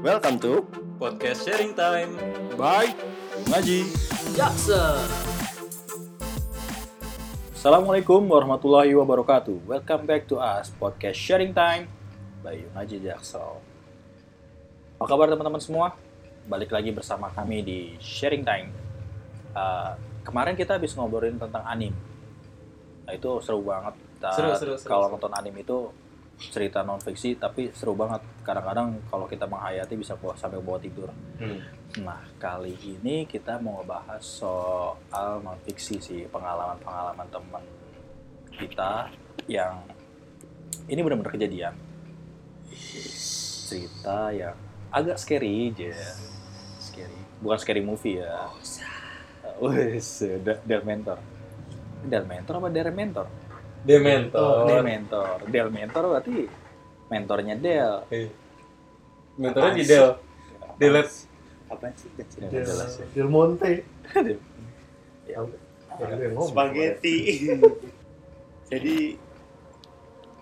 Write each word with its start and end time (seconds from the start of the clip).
Welcome 0.00 0.40
to 0.40 0.64
Podcast 0.96 1.44
Sharing 1.44 1.72
Time. 1.72 2.16
Bye 2.54 2.92
Ngaji. 3.46 3.88
Jackson. 4.32 5.04
Assalamualaikum 7.52 8.24
warahmatullahi 8.24 8.92
wabarakatuh. 8.92 9.60
Welcome 9.64 10.04
back 10.04 10.24
to 10.26 10.38
us 10.38 10.72
podcast 10.74 11.16
Sharing 11.16 11.52
Time 11.52 11.88
by 12.40 12.64
Ngaji 12.72 12.96
Jaksel. 13.02 13.60
Apa 14.96 15.04
kabar 15.06 15.28
teman-teman 15.28 15.60
semua? 15.60 15.92
Balik 16.46 16.70
lagi 16.70 16.88
bersama 16.90 17.28
kami 17.28 17.60
di 17.60 17.78
Sharing 17.98 18.44
Time. 18.44 18.68
Uh, 19.52 19.92
kemarin 20.22 20.54
kita 20.54 20.76
habis 20.76 20.94
ngobrolin 20.94 21.36
tentang 21.36 21.64
anim. 21.64 21.92
Nah 23.04 23.12
itu 23.12 23.28
seru 23.40 23.60
banget. 23.60 23.92
Kita- 24.16 24.36
Seru, 24.36 24.52
seru, 24.54 24.72
seru, 24.76 24.88
Kalau 24.88 25.08
seru. 25.08 25.12
nonton 25.16 25.32
anim 25.32 25.54
itu 25.56 25.78
cerita 26.40 26.80
non 26.80 26.96
fiksi 26.96 27.36
tapi 27.36 27.68
seru 27.70 27.92
banget. 27.92 28.24
Kadang-kadang 28.40 28.96
kalau 29.06 29.28
kita 29.28 29.44
menghayati 29.44 29.92
bisa 29.94 30.16
bawa, 30.16 30.32
sampai 30.34 30.56
bawa 30.56 30.80
tidur. 30.80 31.12
Nah, 32.00 32.24
kali 32.36 32.72
ini 32.80 33.28
kita 33.28 33.60
mau 33.60 33.78
ngebahas 33.78 34.24
soal 34.24 35.44
non 35.44 35.60
fiksi 35.60 36.00
sih, 36.00 36.24
pengalaman-pengalaman 36.26 37.28
teman 37.28 37.64
kita 38.50 39.12
yang 39.44 39.84
ini 40.86 41.00
benar-benar 41.00 41.36
kejadian. 41.36 41.74
Cerita 43.68 44.32
yang 44.32 44.56
agak 44.90 45.16
scary 45.16 45.70
aja. 45.70 45.94
Scary. 46.80 47.18
Bukan 47.38 47.58
scary 47.58 47.82
movie 47.82 48.18
ya. 48.18 48.50
Wes, 49.60 50.24
Da- 50.42 50.60
Del 50.64 50.82
Mentor. 50.82 51.20
Del 52.02 52.24
Mentor 52.24 52.54
apa 52.58 52.68
Del 52.68 52.90
Mentor? 52.90 53.26
Dementor. 53.84 54.68
Del 54.68 54.82
Mentor. 54.84 55.36
Del 55.48 55.68
Mentor 55.72 56.04
berarti 56.12 56.36
mentornya 57.08 57.54
Del. 57.56 57.94
Mentornya 59.40 59.72
di 59.74 59.84
Del. 59.88 60.08
sih? 60.08 60.76
Delet. 60.76 61.08
Apaan 61.70 61.92
sih? 61.96 62.08
Del, 62.16 62.26
jelas 62.50 62.92
ya. 63.00 63.06
Del 63.16 63.28
Monte. 63.28 63.72
Ya. 65.28 65.40
Spaghetti. 66.44 67.16
Jadi 68.70 69.18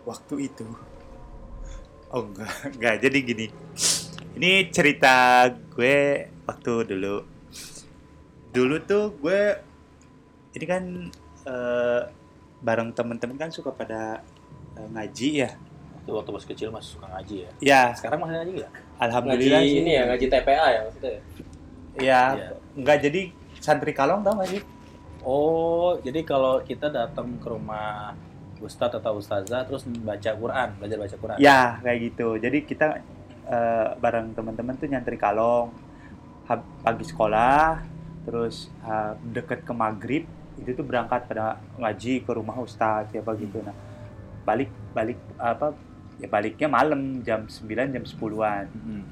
waktu 0.04 0.34
itu 0.44 0.68
Oh 2.08 2.24
enggak, 2.24 2.52
enggak. 2.72 2.94
Jadi 3.04 3.18
gini. 3.20 3.46
Ini 4.40 4.72
cerita 4.72 5.44
gue 5.76 6.24
waktu 6.48 6.72
dulu. 6.88 7.20
Dulu 8.48 8.76
tuh 8.88 9.12
gue 9.20 9.42
ini 10.56 10.64
kan 10.64 10.84
eh, 11.44 12.02
bareng 12.58 12.90
temen-temen 12.90 13.36
kan 13.36 13.50
suka 13.50 13.70
pada 13.70 14.22
eh, 14.74 14.88
ngaji 14.88 15.28
ya. 15.38 15.50
Waktu 15.98 16.10
waktu 16.14 16.30
masih 16.32 16.48
kecil 16.48 16.68
masih 16.68 16.90
suka 16.96 17.06
ngaji 17.08 17.36
ya. 17.44 17.50
Ya, 17.60 17.82
Sekarang 17.92 18.18
masih 18.18 18.34
ngaji 18.36 18.52
nggak? 18.56 18.72
Ngaji 18.72 18.98
alhamdulillah 18.98 19.62
sih. 19.62 19.78
ini 19.78 19.90
ya, 19.90 20.02
ngaji 20.06 20.26
TPA 20.26 20.66
ya 20.66 20.80
maksudnya. 20.82 21.10
ya? 21.10 21.20
Ya, 21.98 22.22
Iya. 22.32 22.48
enggak 22.74 22.98
jadi 23.02 23.20
santri 23.58 23.92
kalong 23.92 24.22
tau 24.22 24.38
sih? 24.44 24.62
Oh, 25.20 25.98
jadi 25.98 26.22
kalau 26.22 26.62
kita 26.62 26.88
datang 26.88 27.36
ke 27.36 27.46
rumah 27.46 28.14
ustadz 28.58 28.96
atau 28.96 29.18
ustazah 29.18 29.62
terus 29.62 29.82
baca 29.98 30.30
Quran, 30.32 30.68
belajar 30.78 30.98
baca 30.98 31.16
Quran. 31.16 31.36
Ya, 31.38 31.78
kayak 31.78 31.98
gitu. 32.04 32.38
Jadi 32.38 32.58
kita 32.64 33.02
eh, 33.44 33.88
bareng 33.96 34.32
teman-teman 34.32 34.76
tuh 34.76 34.86
nyantri 34.86 35.16
kalong 35.16 35.74
hab- 36.44 36.66
pagi 36.80 37.02
sekolah, 37.02 37.82
terus 38.22 38.70
eh, 38.80 39.12
deket 39.24 39.62
ke 39.62 39.72
maghrib 39.72 40.24
itu 40.58 40.70
tuh 40.74 40.84
berangkat 40.84 41.24
pada 41.30 41.58
ngaji 41.78 42.26
ke 42.26 42.30
rumah 42.34 42.58
ustadz 42.58 43.14
ya 43.14 43.22
gitu. 43.22 43.58
Nah, 43.62 43.76
balik 44.42 44.70
balik 44.92 45.18
apa 45.38 45.74
ya 46.18 46.26
baliknya 46.26 46.66
malam 46.66 47.22
jam 47.22 47.46
9 47.46 47.94
jam 47.94 48.04
10-an. 48.04 48.66
Mm-mm. 48.74 49.02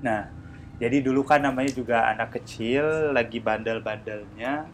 Nah, 0.00 0.32
jadi 0.80 1.02
dulu 1.04 1.26
kan 1.26 1.44
namanya 1.44 1.74
juga 1.74 2.08
anak 2.08 2.40
kecil 2.40 3.12
lagi 3.12 3.42
bandel-bandelnya. 3.42 4.64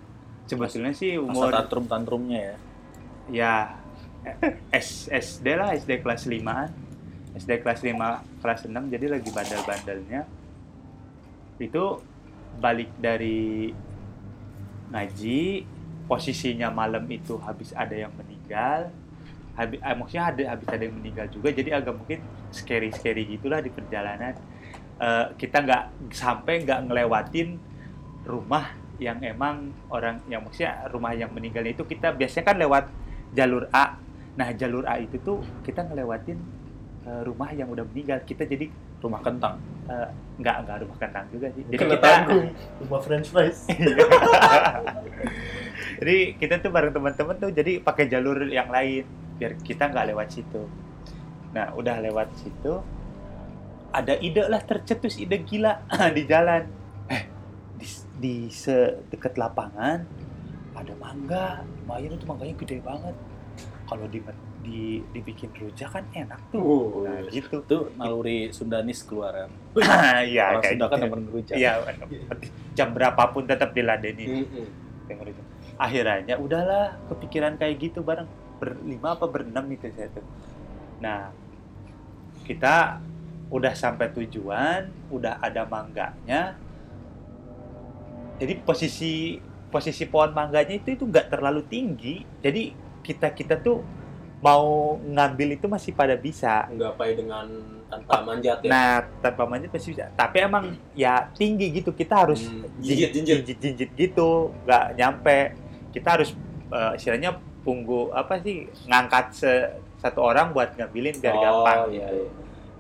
Sebetulnya 0.45 0.93
sih 0.93 1.17
Masa 1.17 1.25
umur 1.25 1.47
tantrum 1.51 1.85
tantrumnya 1.89 2.41
ya. 2.41 2.57
ya 3.33 3.55
S, 4.73 5.09
SD 5.09 5.47
lah 5.57 5.73
SD 5.77 6.05
kelas 6.05 6.29
5 6.29 7.41
SD 7.41 7.51
kelas 7.61 7.81
5 7.83 8.41
kelas 8.41 8.61
6 8.69 8.93
jadi 8.93 9.07
lagi 9.11 9.31
bandel-bandelnya 9.33 10.23
itu 11.61 11.85
balik 12.59 12.91
dari 12.99 13.71
ngaji 14.91 15.43
posisinya 16.05 16.69
malam 16.69 17.05
itu 17.09 17.37
habis 17.41 17.73
ada 17.73 17.95
yang 17.97 18.13
meninggal 18.15 18.93
habis 19.55 19.79
eh, 19.81 19.95
maksudnya 19.97 20.25
ada 20.35 20.43
habis 20.57 20.69
ada 20.69 20.83
yang 20.83 20.97
meninggal 20.99 21.27
juga 21.31 21.49
jadi 21.55 21.79
agak 21.81 21.95
mungkin 21.95 22.21
scary 22.51 22.91
scary 22.93 23.25
gitulah 23.27 23.63
di 23.63 23.71
perjalanan 23.71 24.35
Eh, 24.95 25.27
kita 25.35 25.59
nggak 25.59 26.15
sampai 26.15 26.63
nggak 26.63 26.87
ngelewatin 26.87 27.59
rumah 28.23 28.71
yang 29.03 29.19
emang 29.27 29.75
orang 29.91 30.23
yang 30.31 30.47
maksudnya 30.47 30.87
rumah 30.87 31.11
yang 31.11 31.35
meninggalnya 31.35 31.75
itu 31.75 31.83
kita 31.83 32.15
biasanya 32.15 32.45
kan 32.47 32.57
lewat 32.63 32.85
jalur 33.35 33.67
A. 33.75 33.99
Nah, 34.39 34.49
jalur 34.55 34.87
A 34.87 35.03
itu 35.03 35.19
tuh 35.19 35.43
kita 35.67 35.83
ngelewatin 35.83 36.39
eh, 37.11 37.21
rumah 37.27 37.51
yang 37.51 37.67
udah 37.75 37.83
meninggal. 37.91 38.23
Kita 38.23 38.47
jadi 38.47 38.71
Rumah 39.05 39.21
kentang. 39.21 39.61
eh, 39.85 40.09
nggak 40.41 40.57
nggak 40.65 40.77
rumah 40.81 40.97
kentang 40.97 41.27
juga 41.29 41.53
sih. 41.53 41.61
Jadi 41.69 41.77
Kena 41.77 41.93
kita 41.93 42.01
tanggung. 42.01 42.47
Rumah 42.87 43.01
french 43.05 43.29
fries. 43.29 43.61
jadi 46.01 46.17
kita 46.39 46.63
tuh 46.63 46.71
bareng 46.71 46.93
teman-teman 46.95 47.37
tuh 47.39 47.51
jadi 47.51 47.83
pakai 47.83 48.07
jalur 48.07 48.47
yang 48.49 48.69
lain 48.71 49.05
biar 49.39 49.59
kita 49.61 49.91
nggak 49.91 50.15
lewat 50.15 50.29
situ. 50.31 50.63
Nah, 51.55 51.71
udah 51.75 52.03
lewat 52.03 52.35
situ 52.39 52.83
ada 53.95 54.19
ide 54.19 54.43
lah 54.51 54.59
tercetus 54.67 55.23
ide 55.23 55.39
gila 55.47 55.87
di 56.17 56.23
jalan. 56.27 56.67
Eh, 57.07 57.23
di, 57.79 57.87
di 58.19 58.35
sedekat 58.51 59.39
lapangan 59.39 60.03
ada 60.75 60.95
mangga, 60.99 61.63
lumayan 61.87 62.19
itu 62.19 62.27
mangganya 62.27 62.55
gede 62.59 62.79
banget. 62.83 63.15
Kalau 63.87 64.11
di, 64.11 64.19
di 64.67 64.99
dibikin 65.15 65.55
rujak 65.55 65.95
kan 65.95 66.05
enak 66.11 66.41
tuh. 66.51 67.07
Nah, 67.07 67.23
gitu. 67.31 67.63
Itu 67.63 67.95
naluri 67.95 68.51
Sundanis 68.51 69.07
keluaran. 69.07 69.51
Iya, 70.27 70.59
kayak 70.59 70.75
Sunda 70.75 70.87
kan 70.91 70.99
gitu. 70.99 71.05
demen 71.07 71.21
ngerujak. 71.31 71.55
Iya, 71.55 71.73
jam 72.75 72.89
berapapun 72.91 73.47
tetap 73.47 73.71
diladenin. 73.71 74.43
Mm-mm. 74.43 74.67
yang 75.07 75.19
ngerujak. 75.23 75.47
Akhirnya 75.75 76.39
udahlah 76.39 76.95
kepikiran 77.11 77.59
kayak 77.59 77.75
gitu 77.83 78.01
bareng 78.07 78.31
berlima 78.63 79.19
apa 79.19 79.27
berenam 79.27 79.67
gitu 79.75 79.91
saya 79.91 80.09
tuh. 80.15 80.25
Nah, 81.03 81.35
kita 82.47 83.03
udah 83.51 83.75
sampai 83.75 84.09
tujuan, 84.15 84.89
udah 85.11 85.43
ada 85.43 85.67
mangganya. 85.67 86.55
Jadi 88.39 88.55
posisi 88.63 89.39
posisi 89.71 90.07
pohon 90.07 90.31
mangganya 90.31 90.75
itu 90.79 90.95
itu 90.95 91.05
nggak 91.07 91.35
terlalu 91.35 91.67
tinggi. 91.67 92.23
Jadi 92.43 92.71
kita 93.03 93.35
kita 93.35 93.59
tuh 93.59 93.83
mau 94.39 94.95
ngambil 95.01 95.59
itu 95.59 95.67
masih 95.67 95.91
pada 95.97 96.15
bisa. 96.15 96.69
Nggapai 96.71 97.17
dengan 97.17 97.47
tanpa 97.89 98.23
manjat 98.23 98.59
ya. 98.63 98.69
Nah, 98.71 98.95
tanpa 99.23 99.43
manjat 99.49 99.71
masih 99.73 99.97
bisa. 99.97 100.11
Tapi 100.15 100.37
emang 100.45 100.77
ya 100.95 101.31
tinggi 101.35 101.81
gitu. 101.81 101.91
Kita 101.95 102.27
harus 102.27 102.47
Hmm, 102.47 102.67
jinjit-jinjit. 102.83 103.57
jinjit 103.59 103.91
gitu, 103.97 104.53
nggak 104.67 104.85
nyampe. 104.99 105.39
Kita 105.95 106.09
harus 106.13 106.35
eh, 106.69 106.93
istilahnya 106.95 107.31
punggu 107.63 108.11
apa 108.11 108.37
sih 108.39 108.57
ngangkat 108.85 109.25
se- 109.33 109.73
satu 109.97 110.21
orang 110.21 110.51
buat 110.51 110.75
ngambilin 110.75 111.17
biar 111.17 111.33
Oh, 111.33 111.41
gampang 111.41 111.79
iya, 111.89 112.05
gitu. 112.05 112.17
iya. 112.21 112.31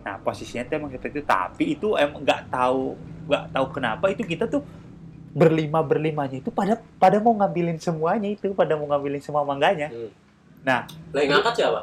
Nah, 0.04 0.14
posisinya 0.18 0.62
tuh 0.62 0.74
emang 0.76 0.90
kita 0.90 1.06
itu 1.08 1.22
tapi 1.22 1.64
itu 1.72 1.88
emang 1.94 2.20
nggak 2.20 2.50
tahu 2.50 2.92
nggak 3.24 3.44
tahu 3.48 3.66
kenapa 3.72 4.04
itu 4.08 4.20
kita 4.22 4.44
tuh 4.44 4.60
berlima 5.32 5.80
berlimanya 5.80 6.36
itu 6.36 6.46
pada 6.48 6.76
pada 6.94 7.16
mau 7.18 7.32
ngambilin 7.32 7.74
semuanya 7.76 8.28
itu 8.28 8.52
pada 8.52 8.76
mau 8.76 8.84
ngambilin 8.86 9.18
semua 9.18 9.40
mangganya 9.42 9.88
Hmm. 9.88 10.12
Nah. 10.62 10.80
Lah 11.10 11.20
yang 11.20 11.32
ngangkat 11.34 11.54
siapa? 11.56 11.80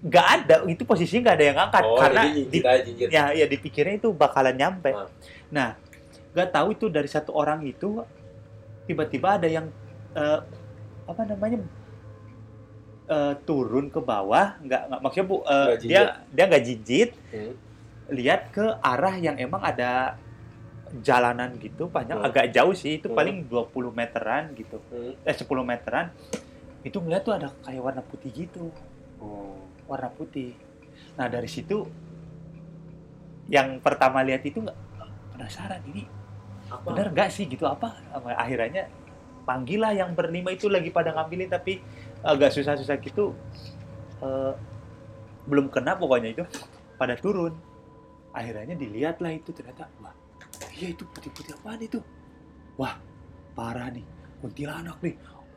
nggak 0.00 0.26
ada 0.28 0.54
itu 0.66 0.82
posisinya 0.82 1.20
nggak 1.22 1.34
ada 1.34 1.46
yang 1.46 1.56
ngangkat 1.56 1.82
Oh, 1.82 1.96
karena 1.96 2.22
jadi 2.22 2.32
di, 2.44 2.58
jinjit 2.60 3.08
aja 3.08 3.08
ya 3.08 3.24
ya 3.34 3.46
dipikirnya 3.46 3.94
itu 3.96 4.12
bakalan 4.12 4.52
nyampe 4.52 4.92
Ah. 4.92 5.08
nah 5.48 5.68
nggak 6.30 6.48
tahu 6.50 6.66
itu 6.70 6.86
dari 6.88 7.08
satu 7.08 7.32
orang 7.32 7.64
itu 7.64 8.04
tiba-tiba 8.84 9.40
ada 9.40 9.48
yang 9.48 9.64
eh, 10.12 10.38
apa 11.04 11.22
namanya 11.22 11.58
eh, 13.06 13.34
turun 13.42 13.88
ke 13.88 14.00
bawah 14.00 14.56
nggak 14.58 14.82
nggak 14.88 15.00
maksudnya 15.00 15.26
bu 15.26 15.36
eh, 15.36 15.44
Nggak 15.44 15.76
jinjit. 15.76 15.88
dia 15.90 16.02
dia 16.30 16.44
nggak 16.46 16.64
jinjit 16.64 17.10
Hmm. 17.30 17.54
lihat 18.06 18.40
ke 18.48 18.64
arah 18.78 19.14
yang 19.16 19.36
emang 19.36 19.60
ada 19.60 20.16
jalanan 21.00 21.52
gitu 21.56 21.86
panjang 21.86 22.16
Hmm. 22.16 22.28
agak 22.28 22.48
jauh 22.50 22.72
sih 22.72 22.96
itu 22.96 23.08
Hmm. 23.08 23.16
paling 23.16 23.36
20 23.44 23.90
meteran 23.90 24.52
gitu 24.52 24.80
Hmm. 24.86 25.12
eh 25.20 25.34
10 25.34 25.62
meteran 25.62 26.08
itu 26.80 26.96
ngeliat 26.96 27.22
tuh 27.22 27.34
ada 27.34 27.48
kayak 27.60 27.82
warna 27.82 28.00
putih 28.00 28.30
gitu 28.30 28.68
Oh. 29.16 29.56
warna 29.84 30.08
putih. 30.08 30.52
Nah 31.14 31.26
dari 31.26 31.46
situ 31.46 31.84
yang 33.46 33.76
pertama 33.78 34.20
lihat 34.20 34.40
itu 34.42 34.56
nggak 34.58 34.76
penasaran 35.30 35.80
ini 35.86 36.04
Apa? 36.66 36.88
benar 36.88 37.06
nggak 37.10 37.28
sih 37.28 37.44
gitu 37.44 37.64
apa 37.64 37.92
akhirnya 38.34 38.88
panggil 39.44 39.80
lah 39.84 39.92
yang 39.92 40.16
berlima 40.16 40.50
itu 40.50 40.66
lagi 40.66 40.90
pada 40.90 41.12
ngambilin 41.14 41.48
tapi 41.52 41.78
agak 42.24 42.50
susah-susah 42.56 42.96
gitu. 43.04 43.36
Eh, 44.24 44.52
belum 45.44 45.68
kena 45.68 45.94
pokoknya 45.94 46.34
itu 46.34 46.44
pada 46.96 47.14
turun. 47.20 47.52
Akhirnya 48.34 48.74
dilihatlah 48.74 49.30
itu 49.30 49.54
ternyata 49.54 49.86
wah 50.02 50.16
iya 50.74 50.90
itu 50.90 51.06
putih-putih 51.06 51.54
apaan 51.60 51.80
itu? 51.84 52.00
Wah 52.80 52.98
parah 53.54 53.92
nih 53.92 54.04
kuntilanak 54.42 54.98
nih. 55.04 55.14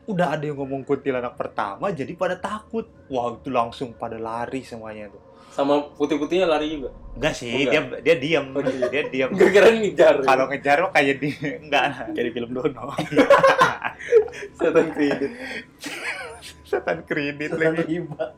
Udah 0.08 0.38
ada 0.38 0.44
yang 0.48 0.56
ngomong 0.56 0.86
kuntilanak 0.86 1.34
pertama 1.34 1.90
jadi 1.90 2.12
pada 2.14 2.38
takut. 2.38 2.86
Wah 3.10 3.34
itu 3.34 3.50
langsung 3.50 3.96
pada 3.96 4.20
lari 4.20 4.62
semuanya 4.62 5.10
tuh 5.10 5.27
Sama 5.50 5.74
putih-putihnya 5.94 6.46
lari 6.46 6.78
juga. 6.78 6.90
enggak 7.14 7.34
sih 7.34 7.50
Oh, 7.50 7.66
dia 7.66 7.82
dia 7.98 8.14
diam 8.14 8.46
Oh, 8.50 8.62
dia- 8.62 8.86
dia 8.88 9.02
diam 9.04 9.30
Gara-gara 9.32 9.68
ngejar. 9.68 10.14
kalau 10.22 10.44
ngejar 10.46 10.76
mah 10.80 10.92
kayak 10.92 11.16
di 11.18 11.28
enggak 11.66 11.84
Kayak 12.10 12.24
di 12.24 12.32
film 12.32 12.50
Dono. 12.52 12.94
setan 14.58 14.86
kredit. 14.90 15.30
setan 16.62 16.98
kredit 17.02 17.50
Setan 17.50 17.74
lagi 17.74 17.82
riba. 17.88 18.24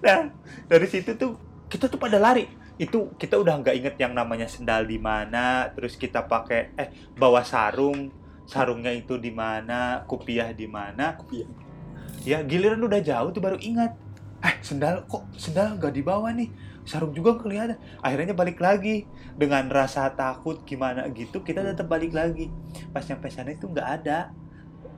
Nah, 0.00 0.32
dari 0.66 0.86
situ 0.86 1.14
tuh 1.14 1.36
kita 1.68 1.86
tuh 1.86 2.00
pada 2.00 2.16
lari. 2.16 2.48
Itu 2.76 3.12
kita 3.14 3.36
udah 3.36 3.60
nggak 3.60 3.76
inget 3.76 3.94
yang 3.98 4.10
namanya 4.10 4.48
sendal 4.48 4.82
di 4.82 4.96
mana, 4.96 5.68
terus 5.70 5.94
kita 5.94 6.24
pakai 6.24 6.72
eh 6.74 6.88
bawa 7.12 7.44
sarung, 7.44 8.08
sarungnya 8.44 8.90
itu 8.90 9.20
di 9.20 9.28
mana, 9.30 10.02
kupiah 10.02 10.50
di 10.50 10.64
mana. 10.64 11.14
Kupiah. 11.14 11.46
Ya, 12.20 12.40
giliran 12.40 12.80
udah 12.80 12.98
jauh 12.98 13.30
tuh 13.30 13.38
baru 13.38 13.60
ingat. 13.60 13.92
Eh, 14.40 14.54
sendal 14.60 15.04
kok 15.04 15.28
sendal 15.36 15.76
nggak 15.76 15.92
dibawa 15.92 16.32
nih. 16.32 16.48
Sarung 16.82 17.12
juga 17.12 17.36
kelihatan. 17.36 17.76
Akhirnya 18.00 18.32
balik 18.32 18.56
lagi 18.56 19.04
dengan 19.36 19.68
rasa 19.68 20.08
takut 20.10 20.64
gimana 20.64 21.04
gitu, 21.12 21.44
kita 21.44 21.60
tetap 21.60 21.86
balik 21.86 22.10
lagi. 22.10 22.48
Pas 22.88 23.04
nyampe 23.04 23.28
sana 23.28 23.52
itu 23.52 23.68
nggak 23.68 23.88
ada. 24.00 24.32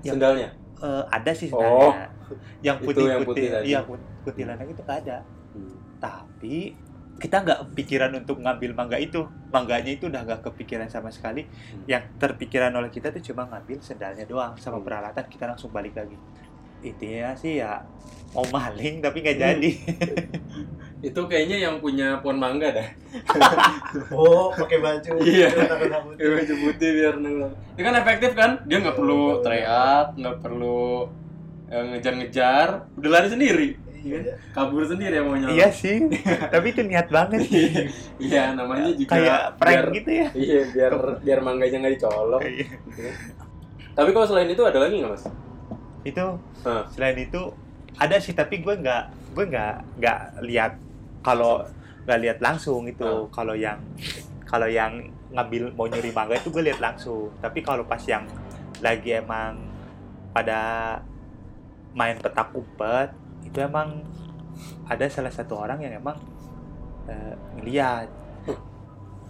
Yang- 0.06 0.14
Sendalnya. 0.18 0.48
Eh, 0.78 1.04
ada 1.10 1.30
sih 1.34 1.50
Oh. 1.50 1.58
sebenarnya. 1.90 2.08
yang 2.66 2.76
Itu 2.78 2.86
putih 2.86 3.04
yang 3.04 3.20
putih 3.22 3.44
putih, 3.50 3.66
iya 3.66 3.80
kuntilanak 4.22 4.66
itu 4.66 4.80
nggak 4.80 4.98
ada. 5.06 5.18
Tapi 5.98 6.56
kita 7.18 7.36
nggak 7.38 7.60
pikiran 7.76 8.10
untuk 8.16 8.40
ngambil 8.40 8.70
mangga 8.74 8.98
itu. 8.98 9.22
Mangganya 9.52 9.92
itu 9.92 10.08
udah 10.08 10.22
nggak 10.24 10.40
kepikiran 10.42 10.88
sama 10.88 11.10
sekali. 11.10 11.44
Hmm. 11.44 11.84
Yang 11.86 12.02
terpikiran 12.16 12.72
oleh 12.72 12.88
kita 12.88 13.10
tuh 13.10 13.22
cuma 13.22 13.46
ngambil 13.46 13.78
sendalnya 13.78 14.24
doang 14.24 14.54
sama 14.56 14.80
Hmm. 14.80 14.86
peralatan 14.86 15.24
kita 15.28 15.44
langsung 15.46 15.70
balik 15.70 15.92
lagi. 15.92 16.16
Intinya 16.82 17.30
sih 17.32 17.58
ya 17.58 17.82
mau 18.32 18.46
maling 18.48 18.98
tapi 18.98 19.20
nggak 19.20 19.34
Hmm. 19.34 19.44
jadi. 19.50 19.70
Itu 21.02 21.26
kayaknya 21.26 21.58
yang 21.60 21.74
punya 21.78 22.18
pohon 22.18 22.38
mangga 22.38 22.70
dah. 22.72 22.88
Oh, 24.14 24.48
pakai 24.52 24.78
baju. 24.78 25.10
Iya. 25.26 25.50
Kayak 26.14 26.30
baju 26.32 26.54
putih 26.60 26.90
biar 26.92 27.14
nengok. 27.18 27.52
Itu 27.74 27.82
kan 27.82 27.94
efektif 27.96 28.30
kan? 28.32 28.50
Dia 28.64 28.78
nggak 28.78 28.94
perlu 28.94 29.42
teriak, 29.42 30.14
nggak 30.14 30.36
perlu 30.38 31.10
eh, 31.66 31.84
ngejar-ngejar, 31.88 32.68
udah 32.94 33.10
lari 33.10 33.28
sendiri. 33.28 33.68
Iya. 34.02 34.34
Kabur 34.50 34.82
sendiri 34.82 35.14
yang 35.14 35.26
mau 35.26 35.36
nyolong. 35.36 35.54
iya 35.54 35.70
sih. 35.70 36.02
tapi 36.50 36.70
itu 36.70 36.82
niat 36.82 37.06
banget. 37.08 37.46
Iya, 38.18 38.50
namanya 38.52 38.90
juga 38.92 39.10
Kayak 39.12 39.40
prank 39.56 39.74
biar, 39.78 39.86
gitu 39.94 40.10
ya. 40.10 40.28
Iya, 40.34 40.60
biar 40.70 40.92
biar 41.22 41.38
mangganya 41.40 41.76
nggak 41.80 41.94
dicolong. 41.96 42.42
Iya. 42.42 42.66
gitu. 42.66 43.00
Tapi 43.92 44.10
kalau 44.10 44.26
selain 44.26 44.48
itu 44.48 44.62
ada 44.62 44.78
lagi 44.80 44.98
nggak 44.98 45.12
mas? 45.12 45.24
Itu 46.02 46.24
Hah. 46.62 46.84
selain 46.90 47.18
itu 47.18 47.52
ada 47.96 48.16
sih 48.18 48.32
tapi 48.32 48.58
gue 48.58 48.74
nggak 48.74 49.04
gue 49.32 49.44
nggak 49.46 49.74
nggak 50.00 50.18
lihat 50.42 50.72
kalau 51.22 51.62
nggak 52.04 52.20
lihat 52.20 52.38
langsung 52.42 52.84
itu 52.84 53.06
Ah. 53.06 53.26
kalau 53.30 53.54
yang 53.54 53.78
kalau 54.44 54.66
yang 54.66 54.98
ngambil 55.32 55.72
mau 55.72 55.88
nyuri 55.88 56.12
mangga 56.12 56.36
itu 56.36 56.52
gue 56.52 56.64
lihat 56.66 56.80
langsung 56.82 57.32
tapi 57.40 57.62
kalau 57.62 57.86
pas 57.86 58.02
yang 58.04 58.26
lagi 58.82 59.16
emang 59.16 59.56
pada 60.34 60.98
main 61.94 62.18
petak 62.18 62.52
umpet 62.52 63.12
itu 63.44 63.60
emang 63.60 64.02
ada 64.84 65.06
salah 65.08 65.32
satu 65.32 65.56
orang 65.56 65.80
yang 65.80 65.96
emang 65.96 66.18
eh, 67.06 67.34
ngeliat 67.56 68.08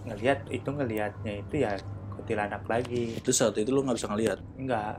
ngeliat 0.03 0.39
itu 0.51 0.67
ngelihatnya 0.67 1.33
itu 1.39 1.55
ya 1.63 1.79
kuntilanak 2.13 2.63
lagi 2.63 3.15
Itu 3.15 3.29
saat 3.29 3.53
itu 3.55 3.69
lu 3.69 3.81
nggak 3.81 3.97
bisa 3.97 4.07
ngeliat. 4.07 4.39
enggak 4.55 4.95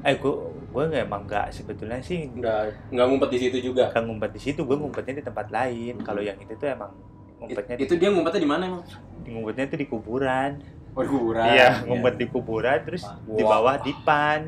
eh 0.00 0.14
gue 0.14 0.34
gue 0.66 0.82
nggak 0.86 1.02
emang 1.04 1.22
nggak 1.24 1.46
sebetulnya 1.50 2.00
sih 2.00 2.26
Nggak 2.26 2.90
nggak 2.90 3.06
ngumpet 3.06 3.30
di 3.30 3.38
situ 3.38 3.58
juga. 3.62 3.90
kan 3.90 4.02
ngumpet 4.02 4.30
di 4.30 4.40
situ 4.40 4.60
gue 4.60 4.74
ngumpetnya 4.74 5.14
di 5.16 5.24
tempat 5.24 5.46
lain 5.48 5.94
kalau 6.00 6.20
yang 6.20 6.36
itu 6.36 6.54
tuh 6.54 6.68
emang 6.68 6.92
ngumpetnya 7.36 7.74
Itu 7.76 7.94
dia 7.94 8.08
ngumpetnya 8.08 8.40
di 8.40 8.48
mana 8.48 8.62
emang? 8.66 8.82
di, 9.20 9.28
ngumpetnya 9.30 9.64
itu 9.66 9.76
di 9.76 9.86
kuburan 9.86 10.52
Oh, 10.90 11.00
di 11.00 11.08
kuburan. 11.08 11.46
iya 11.48 11.68
ngumpet 11.80 12.14
di 12.16 12.26
kuburan 12.26 12.78
terus 12.82 13.04
di 13.06 13.42
Wah. 13.42 13.50
bawah 13.52 13.76
dipan 13.78 14.40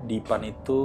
Dipan 0.00 0.40
itu 0.42 0.80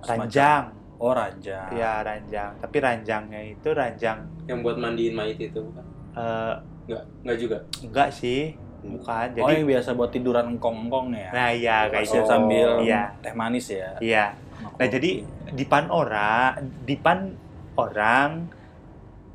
semacam- 0.00 0.24
ranjang 0.24 0.64
Oh 0.96 1.12
ranjang. 1.12 1.68
ya 1.72 2.00
ranjang 2.00 2.50
tapi 2.60 2.76
ranjangnya 2.76 3.40
itu 3.46 3.68
ranjang 3.70 4.20
Yang 4.44 4.58
buat 4.60 4.76
mandiin 4.76 5.12
mayit 5.12 5.38
itu 5.38 5.58
bukan? 5.58 5.84
eh, 6.12 6.54
Nggak, 6.86 7.02
nggak 7.24 7.36
juga. 7.38 7.56
enggak 7.80 8.08
sih 8.10 8.40
bukan 8.80 9.26
oh 9.36 9.48
jadi 9.48 9.52
yang 9.60 9.68
biasa 9.68 9.92
buat 9.92 10.10
tiduran 10.10 10.56
engkong-engkong 10.56 11.12
ya. 11.12 11.30
nah 11.30 11.48
iya 11.52 11.76
kayak 11.92 12.04
gitu 12.08 12.24
sambil 12.24 12.80
iya 12.80 13.12
teh 13.20 13.34
manis 13.36 13.68
ya. 13.68 13.92
iya 14.00 14.32
Nah 14.60 14.86
jadi 14.88 15.24
dipan 15.52 15.88
orang, 15.88 16.60
dipan 16.84 17.32
orang 17.76 18.48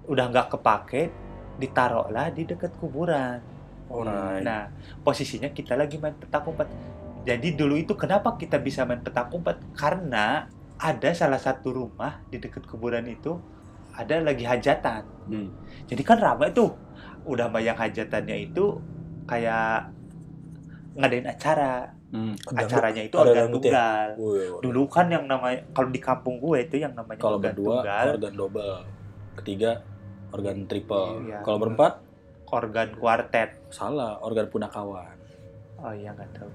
udah 0.05 0.25
nggak 0.29 0.47
kepake, 0.57 1.03
ditaruhlah 1.57 2.29
di 2.33 2.45
dekat 2.45 2.73
kuburan. 2.77 3.41
Alright. 3.89 4.41
Nah 4.41 4.69
posisinya 5.01 5.49
kita 5.53 5.77
lagi 5.77 5.97
main 5.97 6.17
petak 6.17 6.45
umpet. 6.45 6.69
Jadi 7.25 7.57
dulu 7.57 7.77
itu 7.77 7.97
kenapa 7.97 8.37
kita 8.37 8.61
bisa 8.61 8.85
main 8.85 9.01
petak 9.01 9.33
umpet? 9.33 9.57
Karena 9.73 10.45
ada 10.77 11.09
salah 11.13 11.41
satu 11.41 11.73
rumah 11.73 12.21
di 12.29 12.37
dekat 12.37 12.69
kuburan 12.69 13.05
itu 13.09 13.37
ada 13.95 14.21
lagi 14.21 14.45
hajatan. 14.45 15.05
Hmm. 15.29 15.49
Jadi 15.89 16.01
kan 16.05 16.21
ramai 16.21 16.53
tuh. 16.53 16.73
Udah 17.25 17.49
bayang 17.49 17.77
hajatannya 17.77 18.53
itu 18.53 18.77
kayak 19.25 19.89
ngadain 20.95 21.27
acara. 21.27 21.91
Hmm. 22.15 22.31
Acaranya 22.55 23.03
itu 23.03 23.15
ada 23.19 23.27
organ 23.27 23.37
dangdut 23.51 23.59
ya? 23.59 23.67
tunggal. 23.67 24.07
Wih, 24.15 24.47
Dulu 24.63 24.81
kan 24.87 25.05
yang 25.11 25.25
namanya 25.27 25.59
kalau 25.75 25.89
di 25.91 25.99
kampung 25.99 26.39
gue 26.39 26.63
itu 26.63 26.79
yang 26.79 26.95
namanya 26.95 27.19
kalau 27.19 27.37
organ 27.37 27.51
berdua 27.51 27.73
tunggal, 27.83 28.05
organ 28.15 28.33
double, 28.33 28.77
ketiga 29.35 29.71
organ 30.31 30.57
triple. 30.65 31.27
Iya. 31.27 31.43
Kalau 31.43 31.57
berempat 31.59 31.93
organ 32.47 32.89
kuartet. 32.95 33.49
salah, 33.67 34.15
organ 34.23 34.47
punakawan. 34.47 35.17
Oh 35.75 35.91
iya 35.91 36.15
nggak 36.15 36.29
tahu. 36.31 36.47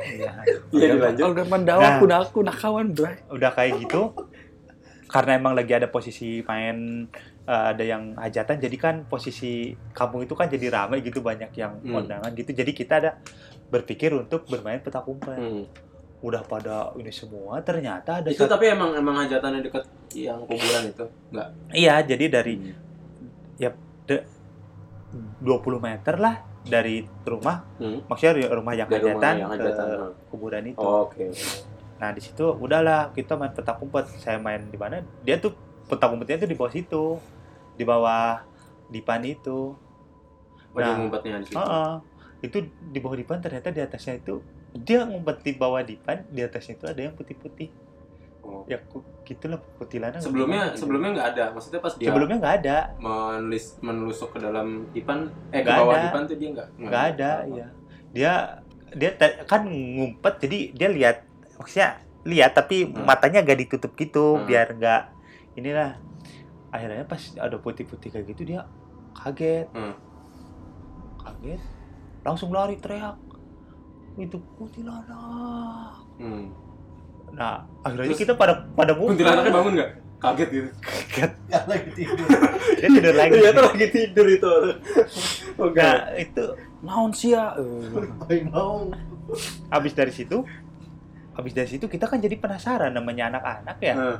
Iya. 0.00 0.30
Iya 0.72 0.86
dilanjut. 0.96 1.24
Organ 1.28 1.46
pandawa 1.50 1.82
Nah. 1.84 1.98
punak 2.00 2.32
punakawan, 2.32 2.86
bray. 2.96 3.20
Udah 3.28 3.50
kayak 3.52 3.84
gitu. 3.84 4.16
Karena 5.12 5.36
emang 5.36 5.52
lagi 5.52 5.70
ada 5.70 5.86
posisi 5.86 6.40
main 6.42 7.04
eh, 7.42 7.64
ada 7.68 7.82
yang 7.82 8.14
hajatan, 8.14 8.56
jadi 8.56 8.76
kan 8.76 8.94
posisi 9.04 9.52
kampung 9.90 10.22
itu 10.22 10.32
kan 10.32 10.46
jadi 10.46 10.70
ramai 10.70 11.02
gitu 11.02 11.20
banyak 11.20 11.50
yang 11.52 11.76
Hmm. 11.76 11.92
kondangan 11.92 12.30
gitu. 12.32 12.50
Jadi 12.50 12.70
kita 12.70 12.94
ada 12.96 13.10
berpikir 13.66 14.10
untuk 14.12 14.46
bermain 14.46 14.78
petak 14.78 15.04
umpet. 15.04 15.34
Hmm. 15.34 15.66
Udah 16.20 16.40
pada 16.40 16.94
ini 16.94 17.10
semua, 17.10 17.58
ternyata 17.60 18.22
ada 18.22 18.30
Itu 18.30 18.46
satu- 18.46 18.54
tapi 18.54 18.70
emang 18.70 18.94
emang 18.94 19.18
hajatannya 19.18 19.58
dekat 19.60 19.84
yang 20.14 20.38
kuburan 20.40 20.86
itu. 20.86 21.04
Nggak. 21.28 21.48
iya. 21.72 21.94
Jadi 22.00 22.24
dari 22.26 22.54
Hmm. 22.56 22.80
20 25.42 25.76
meter 25.78 26.16
lah 26.16 26.34
dari 26.62 27.04
rumah, 27.22 27.66
Hmm. 27.76 28.00
maksudnya 28.06 28.48
rumah 28.48 28.72
yang 28.72 28.86
Dari 28.86 29.02
rumah 29.02 29.18
hajatan 29.18 29.34
yang 29.36 29.50
ke 29.50 29.56
hajatan. 29.58 29.86
Hmm. 29.90 30.12
kuburan 30.30 30.62
itu. 30.64 30.78
Oh, 30.78 31.04
Oke. 31.04 31.26
Nah 32.02 32.10
di 32.10 32.18
situ 32.18 32.42
udahlah 32.42 33.14
kita 33.14 33.38
main 33.38 33.54
petak 33.54 33.78
umpet. 33.78 34.10
Saya 34.18 34.42
main 34.42 34.66
di 34.66 34.74
mana? 34.74 34.98
Dia 35.22 35.38
tuh 35.38 35.54
petak 35.86 36.10
umpetnya 36.10 36.42
tuh 36.42 36.50
di 36.50 36.58
bawah 36.58 36.72
situ, 36.74 37.04
di 37.78 37.84
bawah 37.86 38.42
dipan 38.90 39.22
itu. 39.22 39.78
Oh, 40.72 40.80
Nah. 40.80 40.98
ngumpetnya 40.98 41.38
di 41.38 41.46
situ. 41.46 41.62
Heeh. 41.62 41.92
Itu 42.42 42.58
di 42.90 42.98
bawah 42.98 43.14
dipan 43.14 43.38
ternyata 43.38 43.70
di 43.70 43.78
atasnya 43.78 44.18
itu 44.18 44.42
dia 44.74 45.04
ngumpet 45.04 45.44
di 45.44 45.52
bawah 45.54 45.78
dipan, 45.78 46.26
di 46.26 46.42
atasnya 46.42 46.74
itu 46.74 46.86
ada 46.90 47.00
yang 47.00 47.14
putih-putih. 47.14 47.70
Oh. 48.42 48.66
Ya 48.66 48.82
gitulah 49.22 49.62
kuntilanak. 49.78 50.18
Sebelumnya 50.18 50.74
Gimana? 50.74 50.74
sebelumnya 50.74 51.10
nggak 51.14 51.28
ada. 51.36 51.44
Maksudnya 51.54 51.78
pas 51.78 51.94
dia 51.94 52.10
sebelumnya 52.10 52.36
nggak 52.42 52.56
ada, 52.66 52.76
menulis 52.98 53.64
menusuk 53.78 54.34
ke 54.34 54.38
dalam 54.42 54.90
dipan 54.90 55.30
eh 55.54 55.62
ke 55.62 55.70
Nggak 55.70 55.78
bawah 55.78 55.94
ada. 55.94 56.02
dipan 56.10 56.22
tuh 56.26 56.36
dia 56.40 56.48
nggak 56.50 56.68
nggak 56.82 57.04
ada. 57.14 57.30
Ya 57.46 57.66
dia 58.10 58.32
dia 58.92 59.10
kan 59.46 59.62
ngumpet 59.70 60.34
jadi 60.42 60.58
dia 60.74 60.88
lihat 60.90 61.16
maksudnya 61.62 61.90
lihat 62.22 62.52
tapi 62.52 62.84
Hmm. 62.84 63.02
matanya 63.02 63.38
agak 63.40 63.58
ditutup 63.60 63.94
gitu 63.94 64.34
Hmm. 64.34 64.44
biar 64.44 64.74
nggak 64.74 65.02
inilah 65.54 65.94
akhirnya 66.68 67.04
pas 67.04 67.22
ada 67.36 67.54
putih-putih 67.56 68.10
kayak 68.10 68.26
gitu 68.28 68.42
dia 68.44 68.66
kaget 69.14 69.70
Hmm. 69.70 69.94
kaget 71.16 71.62
langsung 72.20 72.50
lari 72.50 72.74
teriak 72.76 73.14
itu 74.14 74.36
kuntilanak 74.56 76.02
Hmm. 76.16 76.50
nah 77.30 77.62
akhirnya 77.80 78.10
Terus- 78.10 78.20
kita 78.20 78.34
pada 78.34 78.66
pada 78.68 78.92
ngumpul 78.92 79.14
Kuntilanaknya 79.14 79.52
bangun 79.52 79.72
nggak? 79.74 79.90
Kaget 80.18 80.48
gitu. 80.52 80.68
kaget 81.10 81.32
lagi 81.66 81.90
tidur. 81.92 82.26
dia 82.72 82.88
tidur 82.88 83.14
lagi 83.16 83.32
Ternyata 83.34 83.60
lagi 83.66 83.86
tidur 83.88 84.26
itu. 84.28 84.52
Oh, 85.56 85.66
enggak. 85.66 85.82
nah 85.82 86.14
itu 86.14 86.44
Naon 86.80 87.10
sia? 87.10 87.54
Eh, 87.54 88.06
Baik 88.20 88.42
mau. 88.48 88.86
habis 89.68 89.92
dari 89.92 90.10
situ 90.10 90.46
habis 91.32 91.52
dari 91.56 91.68
situ 91.68 91.88
kita 91.88 92.04
kan 92.04 92.20
jadi 92.20 92.36
penasaran 92.36 92.92
namanya 92.92 93.32
anak-anak 93.32 93.78
ya. 93.80 93.94
Nah, 93.96 94.18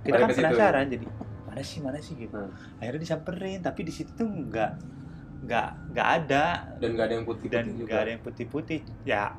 kita 0.00 0.16
kan 0.16 0.28
situ. 0.32 0.38
penasaran 0.40 0.84
jadi 0.88 1.06
mana 1.44 1.62
sih 1.62 1.78
mana 1.80 1.98
sih? 2.00 2.14
gitu. 2.16 2.36
Hmm. 2.36 2.52
akhirnya 2.80 3.00
disamperin 3.00 3.60
tapi 3.60 3.80
di 3.84 3.92
situ 3.92 4.10
tuh 4.16 4.28
nggak 4.28 4.70
nggak 5.44 5.68
nggak 5.92 6.08
ada. 6.22 6.44
Dan 6.80 6.96
nggak 6.96 7.06
ada 7.06 7.14
yang 7.20 7.26
putih 7.28 7.46
dan 7.52 7.64
nggak 7.76 8.00
ada 8.00 8.10
yang 8.16 8.22
putih-putih. 8.24 8.80
Ya 9.04 9.36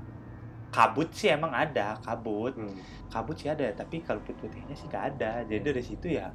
kabut 0.70 1.10
sih 1.16 1.34
emang 1.34 1.54
ada 1.54 1.98
kabut. 2.06 2.54
Hmm. 2.54 2.78
kabut 3.10 3.40
sih 3.40 3.50
ada 3.50 3.66
tapi 3.74 4.06
kalau 4.06 4.22
putih-putihnya 4.22 4.78
sih 4.78 4.86
nggak 4.86 5.06
ada. 5.18 5.42
Jadi 5.50 5.62
dari 5.62 5.84
situ 5.84 6.08
ya 6.14 6.30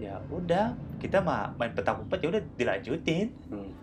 ya 0.00 0.18
udah 0.32 0.74
kita 0.98 1.20
mah 1.20 1.54
main 1.60 1.76
petak 1.76 2.00
umpet 2.00 2.18
ya 2.24 2.28
udah 2.32 2.42
dilanjutin. 2.56 3.28
Hmm. 3.52 3.81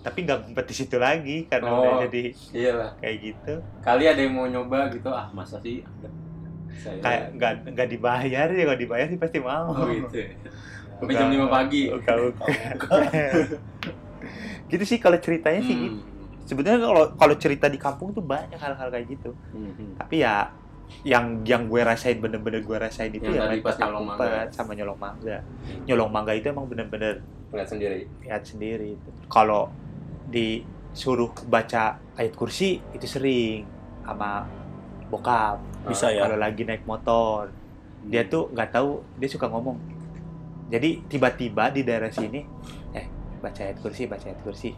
Tapi 0.00 0.18
nggak 0.22 0.38
ngumpet 0.42 0.64
di 0.64 0.74
situ 0.74 0.96
lagi 0.96 1.44
karena 1.44 1.68
Oh. 1.68 1.78
udah 1.78 1.94
jadi 2.06 2.22
Iyalah. 2.50 2.90
kayak 2.96 3.16
gitu 3.22 3.52
Kali 3.80 4.04
ada 4.04 4.16
yang 4.18 4.32
mau 4.32 4.46
nyoba 4.46 4.88
gitu, 4.88 5.08
ah 5.08 5.28
masa 5.30 5.56
sih? 5.58 5.84
Saya. 6.72 6.96
kayak 6.98 7.22
nggak 7.34 7.52
nggak 7.70 7.88
dibayar 7.90 8.48
ya 8.48 8.64
kalau 8.64 8.78
dibayar 8.78 9.06
sih 9.06 9.18
pasti 9.18 9.38
mau 9.38 9.68
Oh 9.70 9.84
gitu. 9.86 10.16
ya. 10.18 10.28
Sampai 10.96 11.14
jam 11.14 11.28
5 11.28 11.44
pagi. 11.46 11.82
kalau 12.00 12.28
gitu 14.70 14.84
sih 14.84 14.96
kalau 14.96 15.16
ceritanya 15.16 15.60
sih 15.60 15.74
Hmm. 15.74 15.84
gitu. 15.86 15.98
sebenarnya 16.46 16.80
kalau 16.82 17.04
kalau 17.14 17.34
cerita 17.36 17.66
di 17.66 17.76
kampung 17.76 18.10
tuh 18.10 18.22
banyak 18.22 18.54
hal-hal 18.54 18.88
kayak 18.88 19.06
gitu 19.08 19.30
Hmm, 19.50 19.70
hmm. 19.70 19.90
tapi 19.96 20.20
ya 20.20 20.50
yang 21.02 21.44
yang 21.44 21.62
gue 21.64 21.80
rasain 21.80 22.18
bener-bener 22.18 22.60
gue 22.60 22.76
rasain 22.76 23.08
itu 23.08 23.22
Yang 23.24 23.36
ya 23.36 23.46
main 23.46 23.60
pas 23.60 23.70
petak 23.70 23.86
nyolong 23.86 24.04
umpet 24.04 24.26
mangga. 24.26 24.50
sama 24.50 24.72
nyolong 24.72 24.98
mangga 24.98 25.36
nyolong 25.84 26.10
mangga 26.10 26.32
itu 26.32 26.46
emang 26.48 26.66
bener-bener 26.66 27.14
Lihat 27.50 27.68
sendiri. 27.68 28.00
lihat 28.20 28.42
sendiri 28.42 28.90
kalau 29.26 29.70
disuruh 30.30 31.34
baca 31.50 31.98
ayat 32.14 32.34
kursi 32.38 32.78
itu 32.94 33.06
sering 33.06 33.66
sama 34.06 34.46
bokap. 35.10 35.58
Bisa 35.90 36.14
ya. 36.14 36.24
kalau 36.24 36.38
lagi 36.38 36.62
naik 36.62 36.86
motor. 36.86 37.50
Dia 38.06 38.24
tuh 38.30 38.48
nggak 38.54 38.70
tahu 38.70 39.02
dia 39.18 39.28
suka 39.28 39.50
ngomong. 39.50 39.76
Jadi 40.70 41.02
tiba-tiba 41.10 41.74
di 41.74 41.82
daerah 41.82 42.14
sini 42.14 42.46
eh 42.94 43.06
baca 43.42 43.60
ayat 43.66 43.82
kursi 43.82 44.06
baca 44.06 44.30
ayat 44.30 44.40
kursi. 44.46 44.70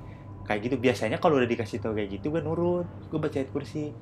Kayak 0.49 0.61
gitu. 0.67 0.77
Biasanya 0.81 1.21
kalau 1.21 1.37
udah 1.39 1.47
dikasih 1.47 1.79
tahu 1.85 1.95
kayak 1.95 2.19
gitu 2.19 2.33
gue 2.33 2.43
nurut 2.43 2.89
gue 3.13 3.19
baca 3.21 3.37
ayat 3.37 3.53
kursi. 3.53 3.93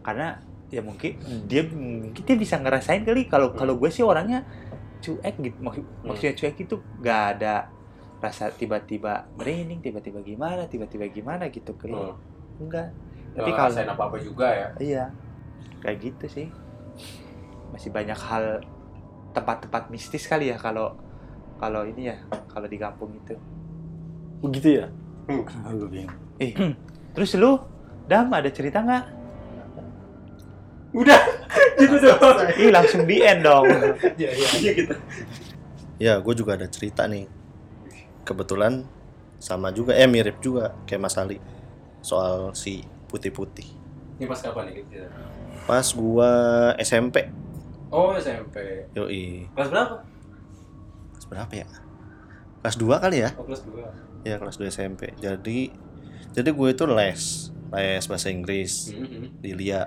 Karena 0.00 0.40
ya 0.72 0.80
mungkin 0.80 1.20
dia 1.46 1.62
mungkin 1.68 2.22
dia 2.24 2.36
bisa 2.40 2.56
ngerasain 2.58 3.04
kali. 3.04 3.28
Kalau 3.28 3.52
kalau 3.52 3.76
gue 3.76 3.92
sih 3.92 4.02
orangnya 4.02 4.42
cuek 5.04 5.36
gitu. 5.38 5.56
Mak- 5.60 6.02
maksudnya 6.02 6.34
cuek 6.34 6.56
itu 6.64 6.80
nggak 7.04 7.22
ada 7.36 7.68
rasa 8.24 8.48
tiba-tiba 8.48 9.28
merinding 9.36 9.84
tiba-tiba 9.84 10.24
gimana 10.24 10.64
tiba-tiba 10.64 11.04
gimana 11.12 11.52
gitu 11.52 11.76
kali 11.76 11.92
Oh. 11.92 12.16
enggak 12.56 12.88
Tapi 13.34 13.50
kalau 13.50 13.74
kalau 13.74 13.94
apa-apa 13.98 14.16
juga 14.22 14.46
ya. 14.46 14.68
Iya, 14.78 15.04
kayak 15.82 15.98
gitu 16.00 16.26
sih. 16.30 16.46
Masih 17.74 17.90
banyak 17.90 18.14
hal 18.14 18.62
tempat-tempat 19.34 19.90
mistis 19.90 20.30
kali 20.30 20.54
ya 20.54 20.56
kalau 20.56 20.94
kalau 21.58 21.82
ini 21.82 22.14
ya 22.14 22.16
kalau 22.46 22.70
di 22.70 22.78
kampung 22.78 23.10
itu. 23.18 23.34
Begitu 24.38 24.68
ya? 24.78 24.86
Hmm. 25.26 25.42
Bingung. 25.90 26.14
Eh, 26.38 26.54
terus 27.10 27.34
lu, 27.34 27.58
Dam 28.06 28.30
ada 28.30 28.46
cerita 28.54 28.86
nggak? 28.86 29.04
Udah. 30.94 31.20
gitu 31.82 31.96
doang. 31.98 32.38
Ih 32.54 32.70
langsung 32.70 33.02
di 33.02 33.18
end 33.18 33.42
dong. 33.42 33.66
Iya, 34.20 34.30
iya. 34.30 34.48
Iya 34.62 34.70
gitu. 34.78 34.94
Ya, 35.98 36.12
gue 36.22 36.34
juga 36.38 36.54
ada 36.54 36.70
cerita 36.70 37.10
nih. 37.10 37.26
Kebetulan 38.24 38.88
sama 39.36 39.68
juga, 39.70 39.92
eh 39.92 40.08
mirip 40.08 40.40
juga 40.40 40.72
kayak 40.84 41.00
Mas 41.00 41.16
Ali 41.16 41.36
soal 42.00 42.56
si 42.56 42.80
putih-putih. 43.06 43.68
Ini 44.16 44.24
pas 44.24 44.40
kapan 44.40 44.72
nih? 44.72 44.84
Pas 45.64 45.86
gua 45.92 46.30
SMP, 46.76 47.28
Oh, 47.88 48.10
SMP. 48.16 48.88
yoi, 48.92 49.46
Kelas 49.54 49.68
berapa? 49.70 49.96
kelas 51.14 51.26
berapa 51.30 51.52
ya? 51.54 51.66
Kelas 52.60 52.76
2 52.76 52.96
kali 52.98 53.16
ya? 53.22 53.30
Oh, 53.36 53.44
kelas 53.44 53.62
2. 53.62 54.26
Ya 54.26 54.34
kelas 54.40 54.56
2 54.56 54.66
SMP. 54.66 55.12
Jadi 55.14 55.70
jadi 56.32 56.48
gue 56.50 56.68
itu 56.68 56.84
les, 56.88 57.22
les 57.70 58.04
bahasa 58.04 58.28
Inggris 58.28 58.90
Hmm. 58.90 59.30
di 59.38 59.52
Lia. 59.52 59.84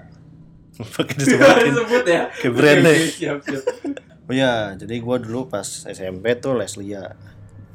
Pakai 0.95 1.15
disebutin. 1.19 1.73
Disebut 1.73 2.05
ya. 2.05 2.23
Ke 2.31 2.47
brand. 2.47 2.85
Oh 4.27 4.33
ya, 4.35 4.75
jadi 4.75 4.95
gua 4.99 5.17
dulu 5.17 5.47
pas 5.47 5.63
SMP 5.87 6.35
tuh 6.37 6.53
les 6.53 6.73
Lia. 6.75 7.15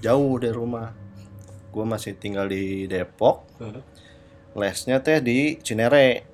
Jauh 0.02 0.34
dari 0.42 0.50
rumah. 0.50 0.90
Gua 1.70 1.86
masih 1.86 2.18
tinggal 2.18 2.50
di 2.50 2.90
Depok. 2.90 3.46
Lesnya 4.52 5.00
teh 5.00 5.22
di 5.22 5.56
Cinere. 5.62 6.26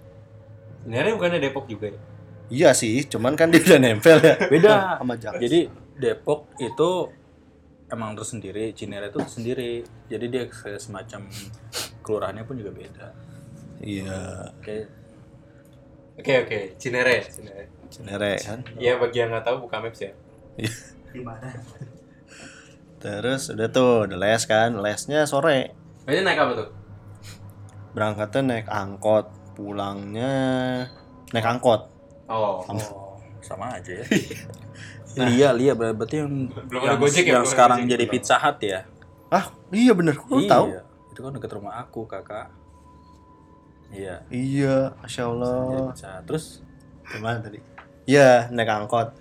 Sebenarnya 0.83 1.13
bukannya 1.15 1.39
Depok 1.39 1.69
juga 1.69 1.93
ya? 1.93 2.01
Iya 2.49 2.71
sih, 2.73 3.05
cuman 3.05 3.37
kan 3.37 3.53
dia 3.53 3.61
udah 3.61 3.77
nempel 3.77 4.17
ya 4.25 4.41
Beda. 4.49 4.97
sama 4.97 5.15
Jakarta. 5.21 5.45
Jadi 5.45 5.69
Depok 6.01 6.49
itu 6.57 6.91
emang 7.93 8.17
tersendiri, 8.17 8.73
Cinere 8.73 9.13
itu 9.13 9.21
sendiri. 9.29 9.85
Jadi 10.09 10.27
dia 10.33 10.49
kayak 10.49 10.81
semacam 10.81 11.29
kelurahannya 12.01 12.49
pun 12.49 12.57
juga 12.57 12.73
beda. 12.73 13.07
Iya, 13.85 14.49
Oke, 16.19 16.35
oke. 16.43 16.59
Cinere. 16.83 17.23
Cinere. 17.31 17.63
Cinere 17.93 18.33
kan. 18.43 18.59
Iya, 18.75 18.99
bagi 18.99 19.23
yang 19.23 19.31
nggak 19.31 19.45
tahu 19.47 19.69
buka 19.69 19.79
maps 19.79 20.03
ya. 20.03 20.11
Gimana? 21.15 21.47
Terus 22.99 23.50
udah 23.55 23.69
tuh, 23.71 24.11
udah 24.11 24.19
les 24.19 24.43
kan. 24.47 24.75
Lesnya 24.78 25.25
sore. 25.25 25.75
Biasanya 26.07 26.25
naik 26.26 26.40
apa 26.43 26.52
tuh? 26.55 26.69
Berangkatnya 27.95 28.40
naik 28.43 28.67
angkot, 28.71 29.26
pulangnya 29.55 30.35
naik 31.31 31.47
angkot. 31.47 31.90
Oh. 32.28 32.61
oh, 32.67 33.17
sama 33.40 33.78
aja 33.81 34.02
ya. 34.02 34.05
Lia, 35.19 35.50
Lia 35.50 35.73
berarti 35.75 36.23
yang 36.23 36.52
Belum 36.69 36.83
yang, 36.85 37.00
Gojek 37.00 37.26
ya, 37.26 37.40
yang 37.40 37.49
sekarang 37.49 37.83
Gojek 37.83 37.90
jadi 37.97 38.05
belum. 38.07 38.14
Pizza 38.14 38.37
Hut 38.38 38.59
ya. 38.62 38.81
Ah, 39.33 39.50
iya 39.75 39.93
bener. 39.97 40.14
Kok 40.14 40.31
lu 40.31 40.45
iya, 40.45 40.50
tahu? 40.52 40.67
itu 41.11 41.21
kan 41.25 41.33
dekat 41.35 41.52
rumah 41.59 41.75
aku, 41.83 42.07
Kakak. 42.07 42.49
Iya, 43.88 44.23
Iya, 44.28 44.95
Masya 45.00 45.23
Allah. 45.26 45.90
Terus 46.28 46.62
Gimana 47.09 47.40
tadi? 47.40 47.59
Iya, 48.05 48.52
naik 48.52 48.69
angkot. 48.69 49.17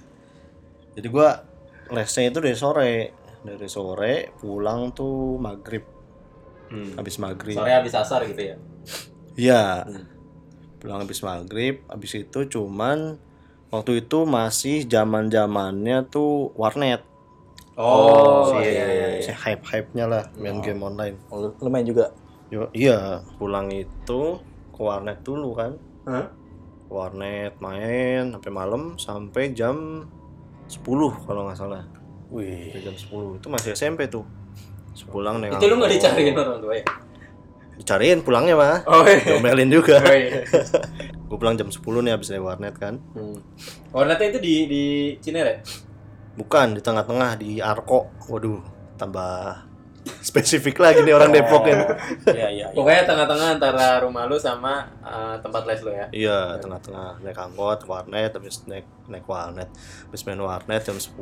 Jadi 1.00 1.08
gua 1.08 1.44
lesnya 1.88 2.28
itu 2.28 2.40
dari 2.44 2.58
sore. 2.58 3.16
Dari 3.48 3.68
sore 3.72 4.36
pulang 4.36 4.92
tuh 4.92 5.40
maghrib. 5.40 5.88
Hmm. 6.68 7.00
Habis 7.00 7.16
maghrib. 7.24 7.56
Sore 7.56 7.72
habis 7.72 7.96
asar 7.96 8.28
gitu 8.28 8.42
ya? 8.44 8.56
Iya. 9.40 9.64
Hmm. 9.88 10.06
Pulang 10.84 11.08
habis 11.08 11.24
maghrib. 11.24 11.80
Habis 11.88 12.28
itu 12.28 12.40
cuman 12.52 13.16
waktu 13.72 14.04
itu 14.04 14.28
masih 14.28 14.84
zaman 14.84 15.32
zamannya 15.32 16.04
tuh 16.12 16.52
warnet. 16.60 17.08
Oh, 17.78 18.50
si, 18.58 18.74
iya, 18.74 18.86
iya, 18.90 19.08
iya. 19.16 19.22
si 19.22 19.30
hype-hype-nya 19.30 20.10
lah 20.10 20.24
main 20.42 20.58
Oh. 20.58 20.64
game 20.66 20.82
online. 20.82 21.14
lu, 21.30 21.54
lu 21.62 21.70
main 21.70 21.86
juga. 21.86 22.10
Yo, 22.50 22.74
iya, 22.74 23.22
pulang 23.38 23.70
itu 23.70 24.42
ke 24.74 24.80
warnet 24.82 25.22
dulu 25.22 25.54
kan. 25.54 25.78
Hah? 26.10 26.26
Warnet 26.90 27.54
main 27.62 28.34
sampai 28.34 28.50
malam 28.50 28.98
sampai 28.98 29.54
jam 29.54 30.10
10 30.66 30.82
kalau 31.30 31.46
nggak 31.46 31.60
salah. 31.60 31.86
Wih, 32.28 32.76
Sampai 32.76 32.84
jam 32.84 32.96
10 32.96 33.40
itu 33.40 33.48
masih 33.48 33.70
SMP 33.76 34.12
tuh. 34.12 34.28
Sepulang 34.98 35.40
naik 35.40 35.62
Itu 35.62 35.70
lu 35.70 35.80
nggak 35.80 35.92
dicariin 35.96 36.36
orang 36.36 36.60
tua 36.60 36.74
ya? 36.76 36.84
Dicariin 37.78 38.20
pulangnya 38.26 38.56
mah. 38.58 38.78
Oh 38.90 39.06
iya. 39.06 39.38
Domelin 39.38 39.70
juga. 39.70 40.02
Oh 40.02 40.16
iya. 40.16 40.42
Gue 41.28 41.38
pulang 41.38 41.60
jam 41.60 41.68
10 41.68 41.84
nih 41.84 42.12
habis 42.16 42.32
dari 42.32 42.42
warnet 42.42 42.76
kan. 42.80 43.00
Hmm. 43.14 43.38
Warnetnya 43.92 44.28
itu 44.32 44.40
di 44.40 44.56
di 44.68 44.84
Cinere? 45.20 45.62
Bukan 46.40 46.80
di 46.80 46.82
tengah-tengah 46.82 47.32
di 47.36 47.60
Arko. 47.60 48.10
Waduh, 48.32 48.64
tambah 48.96 49.67
spesifik 50.22 50.80
lagi 50.80 51.04
nih 51.04 51.14
orang 51.14 51.30
Depok 51.30 51.64
ya. 51.66 51.76
Iya, 51.76 51.86
iya, 52.32 52.48
iya. 52.50 52.66
Pokoknya 52.72 53.04
tengah-tengah 53.06 53.48
antara 53.60 53.88
rumah 54.02 54.26
lu 54.26 54.36
sama 54.36 54.88
eh, 55.02 55.36
tempat 55.40 55.64
les 55.68 55.82
lu 55.84 55.92
ya? 55.92 56.06
Iya, 56.12 56.40
tengah-tengah 56.60 57.22
naik 57.22 57.38
angkot, 57.38 57.86
warnet, 57.86 58.32
habis 58.34 58.64
naik 58.66 58.86
naik 59.08 59.26
warnet, 59.26 59.70
habis 60.08 60.22
main 60.28 60.40
warnet 60.40 60.82
jam 60.84 60.98
10, 60.98 61.14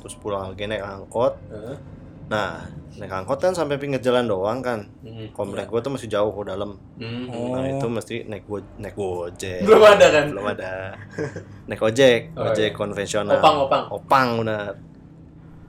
terus 0.00 0.14
pulang 0.16 0.52
lagi 0.52 0.64
naik 0.64 0.84
angkot. 0.84 1.34
Heeh. 1.50 1.76
Nah, 2.30 2.62
naik 2.94 3.10
angkot 3.10 3.42
kan 3.42 3.58
sampai 3.58 3.74
pinggir 3.74 3.98
jalan 3.98 4.30
doang 4.30 4.62
kan. 4.62 4.86
Hmm. 5.02 5.34
Komplek 5.34 5.66
gua 5.66 5.82
tuh 5.82 5.90
masih 5.90 6.06
jauh 6.06 6.30
ke 6.30 6.46
dalam. 6.46 6.78
Hmm. 6.94 7.26
Oh. 7.26 7.58
Nah, 7.58 7.66
itu 7.66 7.86
mesti 7.90 8.22
naik 8.22 8.46
go 8.46 8.62
naik 8.78 8.94
gojek. 8.94 9.66
Belum 9.66 9.82
ada 9.82 10.06
kan? 10.14 10.24
Belum 10.30 10.46
ada. 10.46 10.94
naik 11.66 11.82
ojek, 11.82 12.30
Oh, 12.38 12.46
ojek 12.54 12.70
iya. 12.70 12.78
konvensional. 12.78 13.34
Opang, 13.42 13.56
opang. 13.66 13.84
Opang 13.90 14.28
benar. 14.46 14.78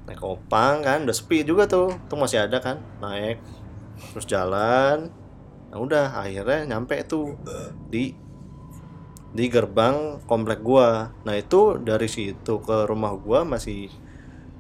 Naik 0.10 0.22
opang 0.24 0.82
kan, 0.82 1.06
udah 1.06 1.16
sepi 1.16 1.46
juga 1.46 1.70
tuh. 1.70 1.94
Tuh 2.10 2.18
masih 2.18 2.46
ada 2.46 2.58
kan, 2.58 2.82
naik 3.00 3.42
terus 4.12 4.26
jalan. 4.26 5.14
Nah 5.70 5.78
udah 5.78 6.18
akhirnya 6.18 6.66
nyampe 6.76 6.98
tuh 7.06 7.38
di 7.88 8.18
di 9.32 9.46
gerbang 9.48 10.20
komplek 10.28 10.60
gua. 10.60 11.14
Nah 11.24 11.36
itu 11.38 11.80
dari 11.80 12.10
situ 12.10 12.60
ke 12.60 12.90
rumah 12.90 13.16
gua 13.16 13.46
masih 13.46 13.88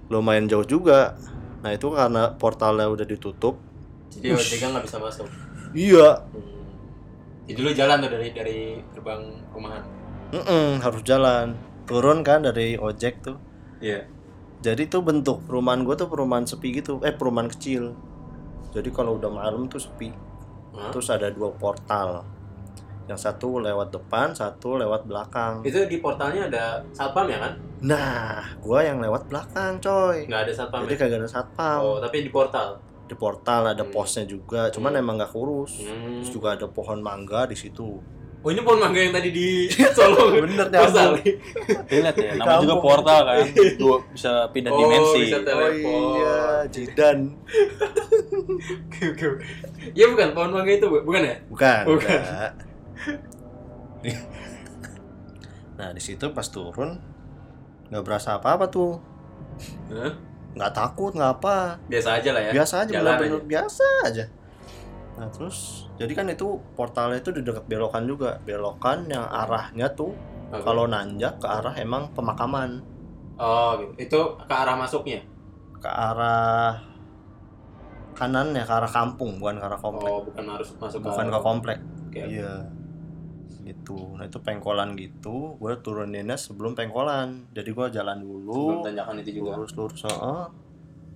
lumayan 0.08 0.48
jauh 0.48 0.64
juga. 0.64 1.18
Nah 1.66 1.74
itu 1.74 1.92
karena 1.92 2.38
portalnya 2.38 2.88
udah 2.88 3.04
ditutup. 3.04 3.60
Jadi 4.12 4.32
ojeknya 4.32 4.68
nggak 4.78 4.86
bisa 4.86 4.98
masuk. 5.00 5.28
Iya, 5.72 6.28
Hmm. 6.32 6.62
Jadi 7.48 7.60
lu 7.68 7.72
jalan 7.76 8.00
tuh 8.00 8.12
dari 8.16 8.28
dari 8.32 8.60
gerbang 8.96 9.24
rumahan. 9.52 9.84
Mm-mm, 10.32 10.80
harus 10.80 11.04
jalan. 11.04 11.58
Turun 11.84 12.24
kan 12.24 12.46
dari 12.46 12.80
ojek 12.80 13.20
tuh. 13.20 13.36
Iya. 13.84 14.08
Jadi 14.62 14.86
tuh 14.86 15.01
bentuk 15.01 15.41
perumahan 15.44 15.82
gue 15.82 15.98
tuh 15.98 16.06
perumahan 16.06 16.46
sepi 16.46 16.77
gitu, 16.77 17.01
eh 17.01 17.10
perumahan 17.10 17.50
kecil. 17.50 17.98
Jadi 18.72 18.89
kalau 18.94 19.18
udah 19.18 19.27
malam 19.27 19.65
tuh 19.65 19.82
sepi. 19.82 20.13
Hah? 20.77 20.94
Terus 20.94 21.10
ada 21.10 21.27
dua 21.27 21.50
portal. 21.51 22.22
Yang 23.10 23.25
satu 23.25 23.58
lewat 23.58 23.89
depan, 23.89 24.32
satu 24.32 24.77
lewat 24.77 25.03
belakang. 25.03 25.65
Itu 25.65 25.84
di 25.89 25.98
portalnya 25.98 26.48
ada 26.48 26.65
satpam 26.94 27.25
ya 27.27 27.41
kan? 27.41 27.53
Nah, 27.82 28.46
gua 28.62 28.86
yang 28.86 29.01
lewat 29.01 29.25
belakang, 29.27 29.82
coy. 29.82 30.30
Nggak 30.30 30.41
ada 30.48 30.53
satpam 30.53 30.86
Jadi 30.86 30.94
ya? 30.94 31.00
kagak 31.01 31.20
ada 31.20 31.30
satpam. 31.30 31.77
Oh, 31.82 31.98
tapi 31.98 32.22
di 32.22 32.30
portal. 32.30 32.77
Di 33.10 33.15
portal 33.18 33.74
ada 33.74 33.84
Hmm. 33.84 33.91
posnya 33.91 34.24
juga, 34.24 34.70
cuman 34.70 34.94
Hmm. 34.94 35.01
emang 35.01 35.15
nggak 35.18 35.34
kurus. 35.34 35.82
Hmm. 35.82 36.22
Terus 36.22 36.32
juga 36.32 36.53
ada 36.53 36.70
pohon 36.70 37.01
mangga 37.01 37.50
di 37.50 37.58
situ. 37.58 37.98
Oh, 38.42 38.50
ini 38.50 38.58
pohon 38.60 38.82
mangga 38.82 38.98
yang 38.98 39.14
tadi 39.14 39.30
di 39.30 39.70
Solo. 39.94 40.34
Bener, 40.34 40.66
nyambung. 40.66 41.14
Lihat 41.86 42.16
ya, 42.18 42.34
namanya 42.34 42.60
juga 42.60 42.76
portal 42.78 43.22
kan. 43.22 43.46
Dua 43.78 44.02
bisa 44.10 44.50
pindah 44.50 44.72
Oh, 44.74 44.78
dimensi. 44.82 45.20
bisa 45.24 45.38
Oh 45.38 45.46
Telepon. 45.46 46.02
iya, 46.18 46.36
Jidan. 46.66 47.18
Oke, 48.90 49.04
oke. 49.14 49.28
Iya 49.94 50.06
bukan 50.10 50.28
pohon 50.34 50.50
mangga 50.52 50.74
itu, 50.74 50.86
Bu? 50.86 51.06
bukan 51.06 51.22
ya? 51.22 51.36
Bukan, 51.46 51.82
Bukan. 51.86 52.18
nah, 55.78 55.90
di 55.92 56.02
situ 56.02 56.26
pas 56.32 56.48
turun 56.48 56.98
nggak 57.90 58.02
berasa 58.02 58.38
apa-apa 58.38 58.66
tuh. 58.68 58.98
Hah? 59.92 60.14
Nggak 60.52 60.72
takut, 60.74 61.12
nggak 61.14 61.32
apa. 61.38 61.78
Biasa 61.86 62.10
aja 62.18 62.30
lah 62.34 62.42
ya. 62.42 62.52
Biasa 62.52 62.74
aja, 62.82 62.92
Jalan 62.92 63.06
bener-bener 63.18 63.42
biasa 63.46 63.86
aja. 64.04 64.26
Nah, 65.14 65.30
terus 65.30 65.86
jadi 66.01 66.13
kan 66.13 66.27
itu 66.27 66.48
portalnya 66.72 67.17
itu 67.17 67.29
di 67.29 67.41
dekat 67.41 67.65
belokan 67.65 68.03
juga. 68.03 68.38
Belokan 68.39 69.05
yang 69.05 69.24
arahnya 69.24 69.88
tuh 69.91 70.12
Oke. 70.50 70.62
kalau 70.62 70.86
nanjak 70.86 71.38
ke 71.38 71.48
arah 71.48 71.74
emang 71.75 72.10
pemakaman, 72.12 72.81
Oh, 73.36 73.74
gitu. 73.75 73.91
Itu 74.00 74.20
ke 74.39 74.53
arah 74.53 74.75
masuknya. 74.75 75.22
ke 75.75 75.89
arah 75.89 76.77
kanan 78.13 78.53
ya 78.53 78.62
ke 78.62 78.74
arah 78.75 78.86
kampung, 78.88 79.39
bukan 79.39 79.58
ke 79.58 79.65
arah 79.65 79.79
komplek. 79.79 80.12
Oh, 80.12 80.22
bukan 80.22 80.46
harus 80.48 80.70
masuk 80.75 81.00
bukan 81.01 81.25
ke 81.25 81.31
arah- 81.31 81.41
komplek. 81.41 81.77
Oke. 82.05 82.22
Iya. 82.22 82.53
Gitu. 83.62 83.98
Nah, 84.13 84.25
itu 84.25 84.38
pengkolan 84.38 84.93
gitu. 84.93 85.58
Gue 85.58 85.74
turuninnya 85.77 86.36
sebelum 86.36 86.74
pengkolan. 86.74 87.50
Jadi 87.50 87.70
gue 87.72 87.88
jalan 87.89 88.17
Sebelum 88.20 88.46
dulu, 88.46 88.86
tanjakan 88.86 89.15
itu 89.20 89.31
juga. 89.36 89.51
lurus 89.55 89.74
lurus 89.74 90.01
heeh. 90.03 90.43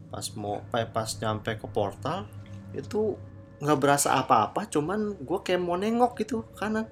Pas 0.08 0.26
mau 0.36 0.62
pa- 0.64 0.88
pas 0.88 1.10
nyampe 1.16 1.52
ke 1.54 1.68
portal 1.68 2.26
itu 2.72 3.14
nggak 3.66 3.80
berasa 3.80 4.14
apa-apa, 4.16 4.66
cuman 4.66 5.18
gue 5.18 5.40
kayak 5.42 5.60
mau 5.60 5.76
nengok 5.76 6.14
gitu 6.18 6.46
kanan. 6.54 6.86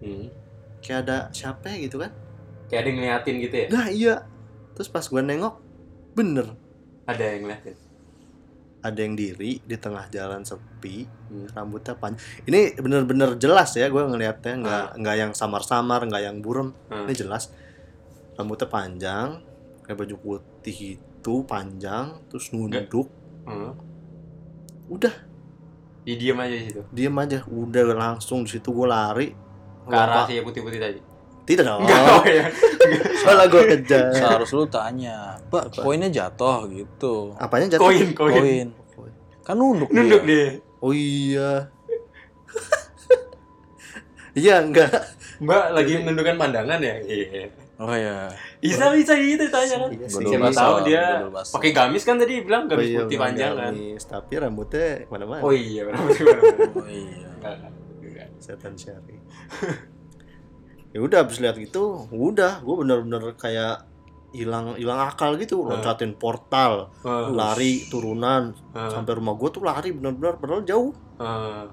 Hmm. 0.00 0.32
Kayak 0.80 0.98
ada 1.04 1.16
siapa 1.30 1.68
ya 1.68 1.76
gitu 1.82 2.00
kan? 2.00 2.10
Kayak 2.66 2.80
ada 2.80 2.88
yang 2.88 2.98
ngeliatin 2.98 3.36
gitu 3.38 3.54
ya? 3.54 3.66
Nah 3.68 3.86
iya. 3.86 4.14
Terus 4.72 4.88
pas 4.88 5.04
gue 5.04 5.20
nengok, 5.20 5.60
bener 6.12 6.56
Ada 7.04 7.36
yang 7.36 7.44
ngeliatin. 7.44 7.76
ada 8.80 8.96
yang 8.96 9.12
diri 9.12 9.60
di 9.60 9.76
tengah 9.76 10.08
jalan 10.08 10.40
sepi, 10.40 11.04
Hmm. 11.28 11.44
rambutnya 11.52 11.92
panjang. 11.92 12.16
Ini 12.42 12.80
bener-bener 12.80 13.36
jelas 13.36 13.76
ya 13.76 13.86
gue 13.86 14.00
ngelihatnya, 14.00 14.54
nggak 14.56 14.84
Ah. 14.86 14.96
nggak 14.96 15.16
yang 15.18 15.32
samar-samar, 15.32 16.00
nggak 16.02 16.22
yang 16.24 16.40
burem. 16.40 16.72
Hmm. 16.88 17.04
Ini 17.04 17.12
jelas. 17.14 17.52
Rambutnya 18.34 18.64
panjang, 18.66 19.28
kayak 19.84 20.00
baju 20.00 20.16
putih 20.16 20.96
itu 20.96 21.34
panjang, 21.44 22.24
terus 22.26 22.48
nunduk. 22.50 23.12
Hmm. 23.44 23.76
Udah, 24.88 25.12
Dia 26.00 26.14
diem 26.16 26.38
aja 26.38 26.54
di 26.54 26.64
situ. 26.66 26.80
diem 26.88 27.14
aja. 27.14 27.38
Udah 27.44 27.82
langsung 27.92 28.42
di 28.42 28.50
situ 28.50 28.68
gue 28.68 28.86
lari. 28.86 29.28
Ke 29.82 29.94
arah 29.94 30.24
si 30.24 30.38
putih-putih 30.38 30.78
tadi. 30.78 31.00
Tidak 31.40 31.64
dong. 31.66 31.82
Enggak, 31.82 32.00
oh 32.00 32.24
ya. 32.24 32.44
Soalnya 33.20 33.46
gue 33.46 33.62
kejar. 33.68 34.04
Seharusnya 34.12 34.56
lu 34.56 34.66
tanya, 34.66 35.16
Pak, 35.46 35.64
koinnya 35.76 36.08
jatuh 36.08 36.68
gitu. 36.68 37.34
Apanya 37.36 37.74
jatuh? 37.74 37.84
Koin, 37.84 38.08
koin. 38.14 38.68
Koin. 38.94 39.12
Kan 39.42 39.56
nunduk, 39.56 39.90
Nunduk 39.90 40.22
dia. 40.22 40.30
deh. 40.30 40.48
Oh 40.78 40.94
iya. 40.94 41.66
Iya 44.30 44.62
enggak. 44.62 44.90
Mbak 45.42 45.64
lagi 45.74 45.92
menundukkan 45.98 46.36
pandangan 46.38 46.78
ya? 46.78 46.94
Iya. 47.02 47.50
Oh 47.80 47.96
iya. 47.96 48.28
Bisa 48.60 48.92
bisa 48.92 49.16
gitu 49.16 49.48
tanya 49.48 49.76
kan. 49.80 49.88
Iya 49.88 50.06
Siapa 50.06 50.48
tahu 50.52 50.74
dia 50.84 51.04
pakai 51.32 51.70
gamis 51.72 52.04
kan 52.04 52.20
tadi 52.20 52.44
bilang 52.44 52.68
Oh 52.68 52.76
gamis 52.76 52.92
iya, 52.92 52.98
putih 53.00 53.16
panjang 53.16 53.52
kan. 53.56 53.72
gamis, 53.72 54.02
Tapi 54.04 54.32
rambutnya 54.36 54.86
ke 55.00 55.08
mana-mana. 55.08 55.40
Oh 55.40 55.52
iya, 55.56 55.88
benar 55.88 56.04
benar. 56.04 56.38
Oh 56.76 56.88
iya. 56.92 57.28
Setan 58.40 58.72
syari 58.72 59.16
ya 60.96 60.98
udah 60.98 61.22
habis 61.22 61.38
lihat 61.38 61.54
gitu 61.54 62.08
udah 62.10 62.64
gue 62.66 62.74
bener-bener 62.82 63.36
kayak 63.38 63.86
hilang 64.34 64.74
hilang 64.74 64.98
akal 65.06 65.38
gitu 65.38 65.62
loncatin 65.62 66.18
portal 66.18 66.90
Oh, 67.06 67.30
lari 67.30 67.86
turunan 67.86 68.54
ah, 68.74 68.90
sampai 68.90 69.18
rumah 69.18 69.38
gue 69.38 69.48
tuh 69.54 69.62
lari 69.62 69.94
bener-bener 69.94 70.34
padahal 70.38 70.62
jauh 70.66 70.90
ah. 71.22 71.66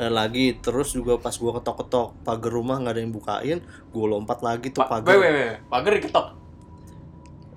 Dan 0.00 0.12
lagi 0.12 0.56
terus 0.56 0.90
juga 0.90 1.14
pas 1.16 1.28
gue 1.30 1.52
ketok-ketok 1.52 2.24
pagar 2.24 2.48
rumah 2.50 2.76
nggak 2.76 2.88
ada 2.90 3.00
yang 3.00 3.12
bukain 3.12 3.58
gue 3.60 4.04
lompat 4.06 4.40
lagi 4.40 4.72
tuh 4.72 4.80
Pa- 4.80 4.96
pagar. 4.96 5.12
Pagar 5.68 5.92
diketok. 5.94 6.26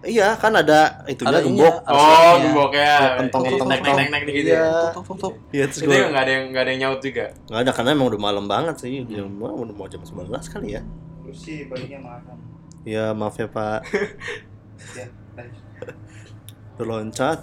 iya 0.03 0.35
kan 0.35 0.51
ada 0.51 0.99
itunya 1.07 1.31
Ada 1.31 1.39
gembok 1.41 1.75
Ada 1.81 1.95
Oh, 1.95 2.33
gemboknya. 2.37 2.91
Kentong, 3.17 3.41
Di- 3.41 3.49
kentong, 3.49 3.69
nek, 3.69 3.79
kentong. 3.79 3.95
nek, 3.95 4.07
nek, 4.09 4.21
nek, 4.21 4.33
gitu 4.35 4.49
Iya. 4.51 4.59
ya. 4.59 4.91
Tok, 4.91 5.03
tok, 5.07 5.17
tok. 5.17 5.33
Iya 5.49 5.65
terus 5.65 5.79
Itu 5.79 5.87
nggak 5.87 6.19
ada 6.19 6.31
yang 6.33 6.45
nggak 6.45 6.59
ada 6.59 6.69
yang 6.69 6.81
nyaut 6.83 6.99
juga. 6.99 7.25
nggak 7.47 7.61
ada 7.61 7.71
karena 7.71 7.89
emang 7.93 8.07
udah 8.09 8.21
malam 8.21 8.45
banget 8.45 8.75
sih 8.77 9.07
jam 9.07 9.31
udah 9.31 9.73
mau 9.73 9.87
jam 9.87 10.03
11 10.03 10.43
kali 10.45 10.75
ya 10.75 10.83
Terus 11.23 11.39
sih 11.39 11.57
baliknya 11.65 11.99
makan. 12.01 12.35
ya 12.83 13.15
maaf 13.15 13.33
ya 13.33 13.47
pak 13.47 13.79
Ya, 14.93 15.07
loncat 16.77 17.39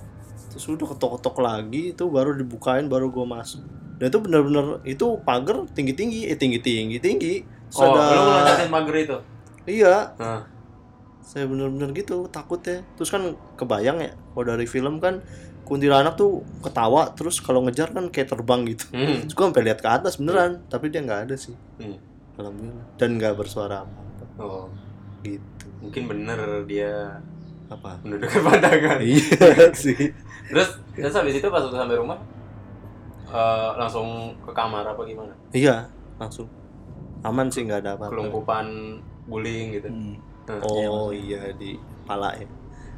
terus 0.50 0.66
udah 0.66 0.86
ketok-ketok 0.86 1.36
lagi 1.38 1.82
itu 1.90 2.04
baru 2.06 2.34
dibukain 2.34 2.84
baru 2.84 3.08
gue 3.08 3.24
masuk 3.24 3.62
dan 4.00 4.08
itu 4.08 4.18
bener-bener 4.18 4.64
itu 4.82 5.06
pagar 5.20 5.68
tinggi-tinggi 5.68 6.24
eh 6.24 6.34
tinggi-tinggi 6.34 6.96
tinggi 6.98 7.34
Terus 7.70 7.78
Oh, 7.78 7.94
ada- 7.94 8.10
ngeloncatin 8.10 8.68
pagar 8.68 8.94
itu. 8.96 9.16
iya. 9.64 10.10
Nah. 10.16 10.42
saya 11.22 11.46
bener-bener 11.46 11.94
gitu 11.94 12.26
takutnya. 12.26 12.82
Terus 12.96 13.06
kan 13.08 13.22
kebayang 13.54 14.00
ya 14.00 14.10
kalau 14.28 14.44
dari 14.48 14.66
film 14.66 14.98
kan 14.98 15.22
kuntilanak 15.62 16.16
tuh 16.16 16.42
ketawa 16.58 17.14
terus 17.14 17.38
kalau 17.38 17.62
ngejar 17.62 17.92
kan 17.92 18.08
kayak 18.08 18.26
terbang 18.28 18.66
gitu. 18.66 18.90
Hmm. 18.90 19.20
terus 19.22 19.30
gue 19.30 19.44
sampai 19.44 19.62
lihat 19.62 19.78
ke 19.78 19.86
atas 19.86 20.16
beneran 20.16 20.58
tapi 20.66 20.88
dia 20.88 20.98
nggak 20.98 21.30
ada 21.30 21.36
sih. 21.36 21.54
Hmm. 21.76 21.94
alhamdulillah. 22.34 22.86
Dan 22.96 23.10
nggak 23.14 23.34
bersuara 23.36 23.84
apa 23.84 24.00
Oh, 24.36 24.66
gitu. 25.22 25.66
Mungkin 25.78 26.02
bener 26.08 26.40
dia 26.64 27.22
apa? 27.68 28.00
menundukkan 28.02 28.40
pandangan. 28.42 28.98
iya 29.06 29.70
sih. 29.70 30.10
Terus, 30.48 30.68
terus 30.90 31.14
habis 31.14 31.36
itu 31.36 31.46
pas 31.46 31.62
udah 31.62 31.78
sampai 31.78 31.94
rumah 31.94 32.18
eh, 33.30 33.70
langsung 33.78 34.34
ke 34.44 34.50
kamar 34.52 34.84
apa 34.84 35.02
gimana? 35.06 35.32
iya 35.54 35.86
langsung 36.20 36.46
aman 37.22 37.48
sih 37.52 37.64
nggak 37.68 37.80
ada 37.84 37.90
apa-apa 37.96 38.12
Kelumpupan 38.16 38.66
guling 39.28 39.66
gitu. 39.76 39.88
Hmm. 39.88 40.16
Nah, 40.48 40.58
Oh 40.66 41.14
iya 41.14 41.52
di 41.54 41.78
pala 42.08 42.34
ya. 42.34 42.46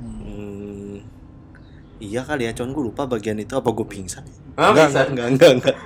Hmm. 0.01 0.19
Hmm, 0.25 0.95
iya 2.01 2.25
kali 2.25 2.49
ya, 2.49 2.53
cuman 2.57 2.71
gue 2.73 2.85
lupa 2.89 3.03
bagian 3.07 3.39
itu 3.39 3.53
apa 3.55 3.69
gue 3.71 3.87
pingsan. 3.87 4.25
ya? 4.25 4.35
Ah, 4.57 4.71
enggak, 4.73 4.89
pingsan? 4.89 5.07
enggak, 5.13 5.29
enggak, 5.33 5.51
enggak, 5.59 5.77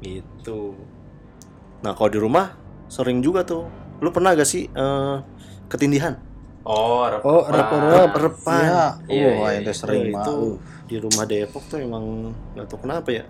gitu. 0.04 0.60
Nah 1.84 1.92
kalau 1.92 2.10
di 2.10 2.18
rumah 2.20 2.54
sering 2.88 3.20
juga 3.20 3.44
tuh. 3.44 3.68
Lu 4.02 4.10
pernah 4.10 4.34
gak 4.34 4.48
sih 4.48 4.68
eh, 4.68 5.16
ketindihan? 5.70 6.18
Oh, 6.64 7.04
rep 7.04 7.20
Oh, 7.20 7.44
rep-rep. 7.44 8.10
Repan. 8.10 8.62
Iya. 8.64 8.84
Iya, 9.04 9.30
Wah, 9.36 9.50
iya, 9.52 9.60
ente 9.60 9.68
iya. 9.68 9.76
sering 9.76 10.02
itu 10.08 10.32
Uh. 10.32 10.56
di 10.84 10.96
rumah 10.96 11.24
Depok 11.24 11.64
tuh 11.64 11.76
emang 11.78 12.32
nggak 12.56 12.66
tahu 12.66 12.78
kenapa 12.82 13.08
ya. 13.10 13.24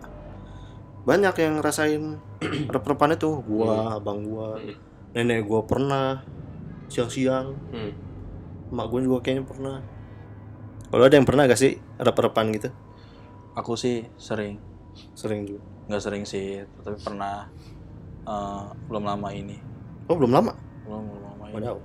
Banyak 1.03 1.35
yang 1.37 1.59
ngerasain 1.59 2.03
rep-repan 2.73 3.13
itu. 3.13 3.31
Gua, 3.43 3.99
abang 3.99 4.23
gua, 4.23 4.55
Hmm. 4.57 4.79
nenek 5.13 5.45
gua 5.45 5.63
pernah 5.63 6.23
siang-siang. 6.87 7.59
Hmm. 7.71 7.93
Mak 8.71 8.87
gue 8.89 9.01
juga 9.03 9.19
kayaknya 9.21 9.45
pernah. 9.45 9.77
Kalau 10.89 11.05
ada 11.05 11.15
yang 11.15 11.27
pernah 11.27 11.45
gak 11.45 11.59
sih 11.59 11.75
rep-repan 11.99 12.55
gitu? 12.55 12.71
Aku 13.55 13.75
sih 13.75 14.07
sering. 14.15 14.59
Sering 15.13 15.43
juga. 15.45 15.63
Nggak 15.85 16.03
sering 16.03 16.25
sih, 16.25 16.63
tapi 16.81 16.97
pernah 16.97 17.51
eh, 18.25 18.63
belum 18.87 19.05
lama 19.05 19.29
ini. 19.31 19.59
Oh 20.07 20.15
belum 20.15 20.33
lama? 20.33 20.55
Belum, 20.83 21.03
belum 21.07 21.23
lama 21.25 21.45
ini. 21.51 21.55
Waduh. 21.55 21.79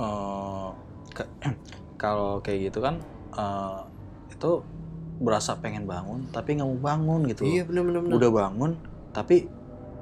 Eh, 0.00 0.68
ke- 1.12 1.30
kalau 2.02 2.40
kayak 2.40 2.70
gitu 2.70 2.80
kan 2.80 2.96
eh, 3.36 3.80
itu 4.32 4.50
berasa 5.20 5.52
pengen 5.54 5.84
bangun 5.84 6.24
tapi 6.26 6.56
nggak 6.56 6.64
mau 6.66 6.80
bangun 6.80 7.28
gitu 7.28 7.44
Iya 7.44 7.68
bener 7.68 7.82
bener 7.84 8.00
bener. 8.00 8.14
udah 8.16 8.30
bangun 8.32 8.70
tapi 9.12 9.44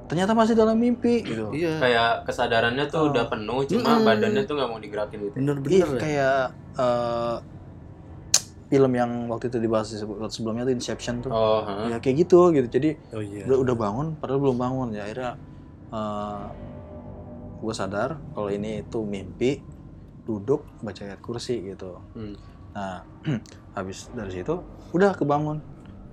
ternyata 0.07 0.31
masih 0.31 0.55
dalam 0.55 0.79
mimpi 0.79 1.21
gitu 1.21 1.51
Iya. 1.51 1.77
Kayak 1.77 2.09
kesadarannya 2.23 2.87
tuh 2.87 2.99
Oh. 3.03 3.09
udah 3.11 3.27
penuh, 3.27 3.61
cuma 3.67 3.83
Mm-mm. 3.91 4.07
badannya 4.07 4.41
tuh 4.41 4.55
nggak 4.55 4.69
mau 4.69 4.79
digerakin 4.79 5.17
gitu. 5.21 5.35
Bener 5.35 5.55
Iya, 5.59 5.61
bener 5.61 5.85
ya. 5.85 5.99
kayak 5.99 6.37
eh, 6.79 7.35
film 8.71 8.91
yang 8.93 9.11
waktu 9.27 9.49
itu 9.49 9.57
dibahas 9.59 9.89
di 9.89 9.97
sebelum- 9.97 10.29
sebelumnya 10.29 10.63
tuh 10.63 10.73
Inception 10.73 11.15
tuh 11.19 11.29
Oh, 11.29 11.61
hah? 11.61 11.89
ya 11.89 11.97
kayak 11.99 12.23
gitu 12.23 12.55
gitu 12.55 12.67
jadi 12.71 12.89
Oh 13.11 13.19
iya. 13.19 13.43
udah 13.43 13.57
udah 13.59 13.75
bangun 13.75 14.07
padahal 14.15 14.39
belum 14.39 14.57
bangun 14.57 14.87
ya 14.93 15.03
akhirnya 15.03 15.35
gue 17.59 17.73
sadar 17.75 18.23
kalau 18.31 18.47
ini 18.47 18.81
itu 18.81 19.03
mimpi 19.03 19.59
duduk 20.29 20.61
baca 20.85 21.01
ayat 21.01 21.17
kursi 21.25 21.57
gitu 21.65 21.97
Hmm. 22.13 22.37
nah 22.77 23.01
habis 23.77 24.13
dari 24.13 24.29
situ 24.29 24.61
udah 24.93 25.17
kebangun 25.17 25.57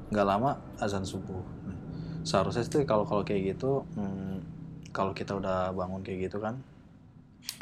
nggak 0.09 0.25
lama 0.27 0.57
azan 0.81 1.05
subuh 1.05 1.45
seharusnya 2.25 2.65
itu 2.65 2.81
kalau 2.89 3.05
kalau 3.05 3.21
kayak 3.21 3.55
gitu 3.55 3.85
hmm, 3.93 4.41
kalau 4.97 5.13
kita 5.13 5.37
udah 5.37 5.77
bangun 5.77 6.01
kayak 6.01 6.33
gitu 6.33 6.41
kan 6.41 6.57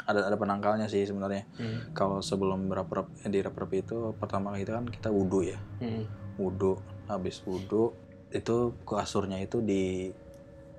ada 0.07 0.31
ada 0.31 0.37
penangkalnya 0.39 0.87
sih 0.87 1.03
sebenarnya 1.03 1.43
Hmm. 1.59 1.91
kalau 1.91 2.23
sebelum 2.23 2.71
berapa 2.71 3.03
di 3.27 3.39
rep 3.43 3.59
itu 3.75 4.15
pertama 4.15 4.55
itu 4.55 4.71
kan 4.71 4.87
kita 4.87 5.11
wudhu 5.11 5.43
ya 5.43 5.59
Hmm. 5.83 6.07
wudhu 6.39 6.79
habis 7.11 7.43
wudhu 7.43 7.91
itu 8.31 8.55
kasurnya 8.83 9.39
itu 9.43 9.59
di 9.61 10.09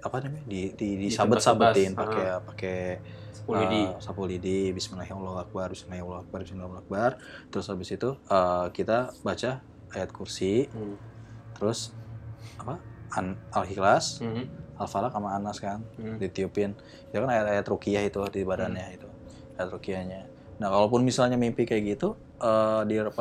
apa 0.06 0.22
namanya? 0.22 0.44
Di 0.46 0.70
di, 0.72 0.88
di 0.96 1.08
sabet 1.10 1.42
sabetin 1.42 1.92
Ditebas-tebas. 1.92 1.98
pakai 1.98 2.26
pakai 2.46 2.80
Sepuluh 3.36 3.64
di. 3.68 3.82
uh, 3.84 3.98
sapu 4.00 4.22
lidi 4.24 4.70
Bismillahirrahmanirrahim 4.72 5.70
Bismillahirrahmanirrahim 5.70 6.42
Bismillahirrahmanirrahim 6.42 7.50
terus 7.50 7.66
habis 7.66 7.88
itu 7.90 8.10
uh, 8.26 8.66
kita 8.70 9.12
baca 9.20 9.50
ayat 9.92 10.10
kursi. 10.10 10.66
Hmm. 10.70 10.96
terus 11.54 11.92
apa? 12.58 12.76
An 13.12 13.36
al-ikhlas 13.50 14.20
Hmm. 14.20 14.44
al-falaq 14.76 15.12
sama 15.12 15.32
anas 15.34 15.56
kan? 15.56 15.80
Hmm. 15.96 16.16
ditiupin. 16.16 16.74
Itu 17.08 17.16
kan 17.16 17.30
ayat-ayat 17.30 17.64
rukiah 17.64 18.02
itu 18.02 18.20
di 18.28 18.42
badannya 18.42 18.86
itu 18.92 19.08
ayat 19.56 19.68
rukiahnya. 19.72 20.20
Nah 20.60 20.68
kalaupun 20.68 21.00
misalnya 21.00 21.36
mimpi 21.36 21.64
kayak 21.64 21.96
gitu 21.96 22.16
eh 22.40 22.82
di 22.84 22.96
rep 23.00 23.16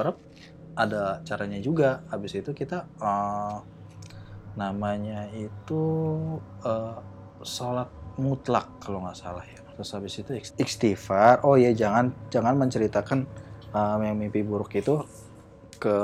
ada 0.75 1.23
caranya 1.23 1.59
juga. 1.63 2.03
Habis 2.11 2.39
itu 2.39 2.51
kita 2.51 2.83
eh, 2.99 3.55
namanya 4.55 5.27
itu 5.29 5.83
eh, 6.61 6.95
sholat 7.41 7.87
mutlak 8.15 8.67
kalau 8.79 9.03
nggak 9.03 9.15
salah 9.15 9.43
ya 9.43 9.59
terus 9.71 9.91
habis 9.91 10.15
itu 10.15 10.31
istighfar 10.55 11.43
oh 11.43 11.55
ya 11.55 11.71
jangan 11.71 12.15
jangan 12.29 12.55
menceritakan 12.55 13.27
eh, 13.69 13.95
yang 14.01 14.15
mimpi 14.15 14.39
buruk 14.41 14.71
itu 14.73 15.03
ke 15.75 15.97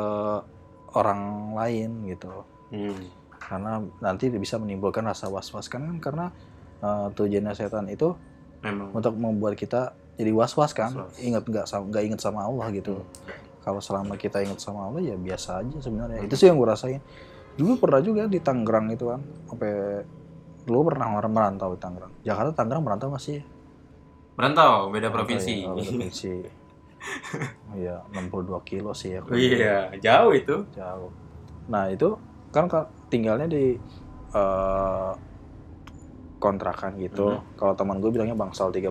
orang 0.92 1.22
lain 1.54 2.08
gitu 2.08 2.32
Hmm. 2.72 3.04
karena 3.36 3.84
nanti 4.00 4.32
bisa 4.32 4.56
menimbulkan 4.56 5.04
rasa 5.04 5.28
was-was 5.28 5.68
kan 5.68 5.84
kan 5.84 6.00
karena 6.00 6.26
uh, 6.80 7.12
tujuannya 7.12 7.52
setan 7.52 7.84
itu 7.86 8.16
Memang. 8.64 8.96
untuk 8.96 9.12
membuat 9.12 9.60
kita 9.60 9.92
jadi 10.16 10.32
was-was 10.32 10.72
kan 10.72 10.88
Was-was. 10.88 11.20
ingat 11.20 11.44
nggak 11.44 11.68
sama 11.68 11.92
nggak 11.92 12.04
ingat 12.08 12.20
sama 12.24 12.48
Allah 12.48 12.72
gitu 12.72 12.96
Hmm. 12.96 13.36
kalau 13.60 13.84
selama 13.84 14.16
kita 14.16 14.40
ingat 14.40 14.56
sama 14.58 14.88
Allah 14.88 15.04
ya 15.04 15.20
biasa 15.20 15.60
aja 15.60 15.78
sebenarnya 15.78 16.24
itu 16.24 16.32
sih 16.34 16.48
yang 16.48 16.56
gue 16.56 16.66
rasain 16.66 17.04
dulu 17.54 17.78
pernah 17.78 18.00
juga 18.00 18.26
di 18.26 18.38
Tangerang 18.38 18.90
itu 18.90 19.06
kan 19.06 19.20
sampai 19.46 19.72
dulu 20.62 20.80
pernah 20.88 21.12
orang 21.12 21.32
merantau 21.32 21.72
di 21.72 21.80
Tangerang 21.80 22.12
Jakarta 22.22 22.52
Tangerang 22.56 22.82
merantau 22.82 23.10
masih 23.10 23.42
Merantau, 24.32 24.90
beda 24.90 25.12
provinsi. 25.12 25.68
Oh, 25.68 25.76
iya, 25.76 25.86
provinsi 25.86 26.34
iya 27.74 27.96
62 28.10 28.32
kilo 28.70 28.92
sih 28.92 29.12
ya 29.12 29.20
Oh 29.22 29.34
iya, 29.34 29.90
jauh 29.98 30.32
itu. 30.32 30.56
jauh 30.72 31.12
nah 31.68 31.88
itu 31.88 32.16
kan 32.50 32.66
ka- 32.66 32.90
tinggalnya 33.08 33.46
di 33.46 33.76
eh, 34.32 35.12
kontrakan 36.38 36.98
gitu 36.98 37.38
kalau 37.54 37.74
teman 37.74 38.02
gue 38.02 38.10
bilangnya 38.10 38.34
bangsal 38.34 38.70
13 38.70 38.90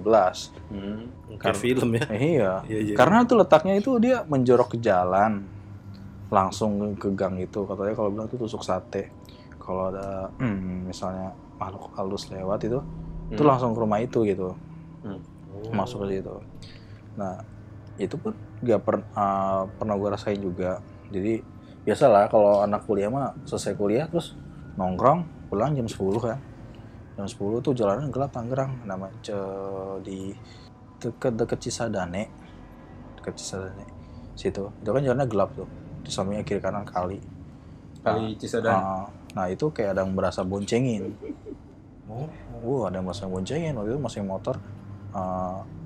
Hmm. 0.70 1.10
Kayak 1.34 1.56
film 1.56 1.90
ya. 1.92 2.04
Eh, 2.08 2.22
iya 2.36 2.52
Iya, 2.62 2.78
iya. 2.80 2.94
karena 2.94 3.22
tuh 3.22 3.38
letaknya 3.38 3.74
itu 3.74 3.98
dia 3.98 4.22
menjorok 4.24 4.74
ke 4.74 4.78
jalan 4.78 5.42
langsung 6.30 6.94
ke 6.94 7.10
gang 7.12 7.36
itu. 7.36 7.66
Katanya 7.66 7.94
kalau 7.94 8.08
bilang 8.08 8.26
itu 8.30 8.38
tusuk 8.38 8.62
sate. 8.62 9.10
Kalau 9.60 9.90
ada 9.90 10.30
hmm, 10.38 10.88
misalnya 10.88 11.30
makhluk 11.60 11.92
halus 11.92 12.30
lewat 12.32 12.64
itu 12.64 12.80
itu 13.30 13.38
Hmm. 13.38 13.50
langsung 13.50 13.70
ke 13.74 13.78
rumah 13.78 14.00
itu 14.00 14.24
gitu. 14.24 14.54
Hmm. 15.02 15.20
masuk 15.70 16.06
ke 16.06 16.16
situ. 16.16 16.34
Nah 17.18 17.36
itu 17.94 18.16
pun 18.16 18.32
gak 18.62 18.80
per- 18.80 19.06
uh, 19.12 19.68
pernah 19.76 19.94
gue 19.94 20.08
rasain 20.08 20.40
juga. 20.40 20.80
Jadi 21.10 21.42
biasalah 21.84 22.30
kalau 22.30 22.62
anak 22.62 22.86
kuliah 22.86 23.10
mah 23.10 23.34
selesai 23.44 23.74
kuliah 23.74 24.06
terus 24.06 24.34
nongkrong 24.74 25.50
pulang 25.50 25.74
jam 25.74 25.86
10 25.86 26.16
kan. 26.22 26.38
Jam 27.18 27.26
10 27.26 27.60
tuh 27.60 27.74
jalanan 27.74 28.08
gelap 28.08 28.30
Tangerang 28.30 28.86
nama 28.86 29.10
ce- 29.20 29.98
di 30.00 30.32
deket 30.98 31.34
deket 31.36 31.58
Cisadane. 31.60 32.30
Deket 33.18 33.34
Cisadane 33.36 33.84
situ. 34.34 34.70
Itu 34.80 34.90
kan 34.90 35.02
jalannya 35.04 35.28
gelap 35.28 35.50
tuh 35.54 35.68
di 36.00 36.10
sampingnya 36.10 36.42
kiri 36.42 36.58
kanan 36.58 36.82
kali 36.82 37.20
Kali 38.00 38.32
Cisadane. 38.34 38.72
Ah, 38.74 39.04
nah 39.32 39.46
itu 39.46 39.68
kayak 39.68 39.92
ada 39.92 40.00
yang 40.02 40.12
berasa 40.12 40.40
boncengin 40.40 41.12
Oh. 42.10 42.26
Gue 42.58 42.90
ada 42.90 42.98
yang 42.98 43.06
merasa 43.06 43.24
boncengin 43.24 43.70
waktu 43.72 43.94
itu 43.94 44.00
masih 44.00 44.22
motor. 44.22 44.58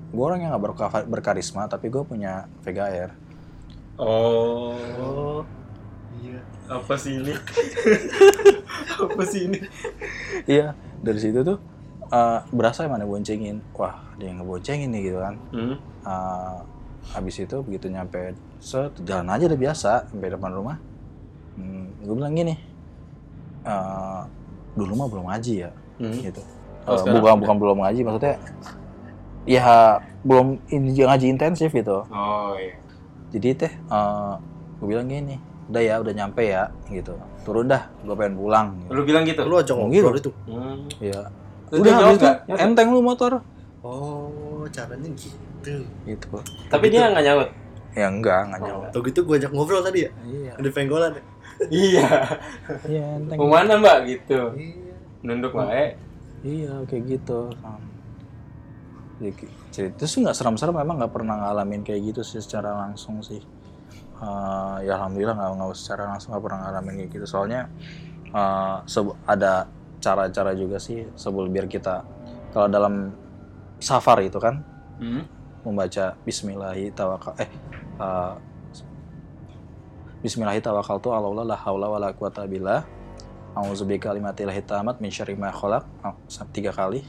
gue 0.07 0.23
orang 0.23 0.39
yang 0.39 0.49
nggak 0.51 0.63
berka- 0.63 1.05
berkarisma 1.05 1.65
tapi 1.65 1.89
gue 1.89 2.01
punya 2.01 2.49
Vega 2.61 2.89
Air. 2.89 3.11
Oh. 3.95 4.73
Oh. 4.97 5.39
Iya. 6.17 6.41
Apa 6.65 6.97
sih 6.97 7.19
ini? 7.19 7.29
Apa 9.05 9.21
sih 9.23 9.45
ini? 9.45 9.59
Iya 10.45 10.73
dari 10.97 11.19
situ 11.21 11.45
tuh 11.45 11.61
eh, 12.07 12.39
berasa 12.49 12.85
emang 12.85 12.97
ada 12.97 13.07
boncengin. 13.07 13.61
Wah 13.75 14.01
dia 14.17 14.31
yang 14.31 14.41
ngeboncengin 14.41 14.89
nih 14.89 15.01
gitu 15.05 15.19
kan. 15.21 15.35
Hmm. 15.53 15.75
Eh, 16.01 16.57
habis 17.07 17.35
itu 17.37 17.57
begitu 17.59 17.85
nyampe 17.87 18.33
set 18.57 18.95
jalan 19.01 19.27
aja 19.27 19.45
udah 19.45 19.59
biasa 19.59 19.91
sampai 20.07 20.29
depan 20.29 20.51
rumah. 20.51 20.77
Hmm, 21.53 21.91
gue 21.99 22.13
bilang 22.13 22.33
gini. 22.33 22.55
eh, 23.63 24.21
dulu 24.73 24.93
mah 24.95 25.07
belum 25.07 25.25
ngaji 25.25 25.53
ya 25.59 25.71
Hmm. 25.97 26.21
gitu. 26.21 26.37
Oh, 26.83 26.93
Eh, 26.93 26.97
sekarang 26.99 27.17
bukan 27.17 27.35
bukan 27.39 27.55
belum 27.57 27.77
ngaji 27.79 27.99
maksudnya 28.01 28.35
ya 29.43 29.97
belum 30.21 30.61
ini 30.67 30.93
ngaji 30.95 31.25
intensif 31.27 31.69
gitu. 31.71 32.05
Oh 32.05 32.53
iya. 32.53 32.77
jadi 33.29 33.47
teh 33.57 33.73
gue 34.75 34.85
bilang 34.85 35.05
gini 35.05 35.37
udah 35.65 35.81
ya 35.81 35.95
udah 35.97 36.13
nyampe 36.13 36.45
ya 36.45 36.69
gitu 36.87 37.17
turun 37.41 37.65
dah 37.65 37.89
gue 37.99 38.13
pengen 38.13 38.35
pulang 38.35 38.67
gitu. 38.79 38.91
Lu 38.91 39.01
bilang 39.01 39.23
gitu? 39.23 39.41
Lu 39.43 39.55
ajak 39.55 39.73
Oh, 39.73 39.85
ngobrol 39.85 40.13
gitu. 40.13 40.29
itu. 40.29 40.31
Hmm. 40.45 40.85
Iya. 40.99 41.21
Terus 41.65 41.79
udah 41.81 41.93
habis 41.95 42.17
itu 42.17 42.27
enteng 42.53 42.87
lu 42.89 43.01
motor 43.01 43.41
Oh, 43.81 44.29
caranya 44.69 45.09
gitu. 45.13 45.75
gitu 46.05 46.27
Tapi 46.67 46.85
dia 46.89 47.09
nggak 47.09 47.23
nyaut. 47.23 47.49
ya 47.95 48.07
enggak 48.11 48.39
enggak 48.45 48.61
nyawa 48.61 48.85
Tuh 48.91 49.01
gitu 49.03 49.19
gue 49.23 49.35
ajak 49.39 49.51
ngobrol 49.55 49.79
tadi 49.79 50.03
ya. 50.05 50.11
iya 50.23 50.51
Di 50.57 50.69
penggolan 50.69 51.15
ya. 51.15 51.23
iya. 51.71 52.07
iya 52.85 53.03
enteng 53.15 53.37
Mau 53.39 53.47
mana 53.47 53.79
mbak 53.79 53.97
gitu? 54.05 54.51
Iya. 54.53 54.95
Nunduk 55.23 55.55
wae. 55.55 55.95
iya 56.43 56.73
kayak 56.85 57.03
gitu 57.07 57.49
Jadi, 59.15 59.47
cerita 59.71 59.95
itu 59.95 60.05
sih 60.05 60.19
nggak 60.21 60.35
seram-seram 60.35 60.75
memang 60.75 60.99
nggak 60.99 61.13
pernah 61.15 61.39
ngalamin 61.39 61.81
kayak 61.81 62.11
gitu 62.11 62.21
sih 62.21 62.39
secara 62.39 62.75
langsung 62.77 63.23
sih 63.23 63.39
Eh, 64.15 64.77
ya 64.87 64.95
alhamdulillah 64.95 65.35
nggak 65.35 65.51
nggak 65.59 65.75
secara 65.75 66.07
langsung 66.07 66.31
nggak 66.31 66.43
pernah 66.47 66.59
ngalamin 66.63 66.93
kayak 67.03 67.11
gitu 67.15 67.25
soalnya 67.27 67.67
eh, 68.31 68.75
seb- 68.87 69.15
ada 69.27 69.67
cara-cara 69.99 70.55
juga 70.55 70.79
sih 70.79 71.03
sebelum 71.15 71.51
biar 71.51 71.67
kita 71.67 71.99
kalau 72.51 72.71
dalam 72.71 73.11
safar 73.79 74.23
itu 74.23 74.37
kan 74.37 74.61
Hmm. 74.95 75.27
membaca 75.61 76.15
Bismillahi 76.23 76.93
tawakal 76.95 77.35
eh 77.35 77.49
uh, 77.99 78.39
Bismillahi 80.23 80.63
tawakal 80.63 80.97
tu 80.97 81.11
Allah 81.11 81.43
la 81.43 81.57
haula 81.59 81.91
wala 81.91 82.09
quwata 82.15 82.47
billah 82.47 82.81
A'udzubika 83.55 84.11
kalimatillahi 84.11 84.63
tamat 84.67 84.99
min 84.99 85.07
syarri 85.07 85.35
ma 85.35 85.47
khalaq 85.47 85.83
Ah, 86.03 86.11
tiga 86.51 86.75
kali. 86.75 87.03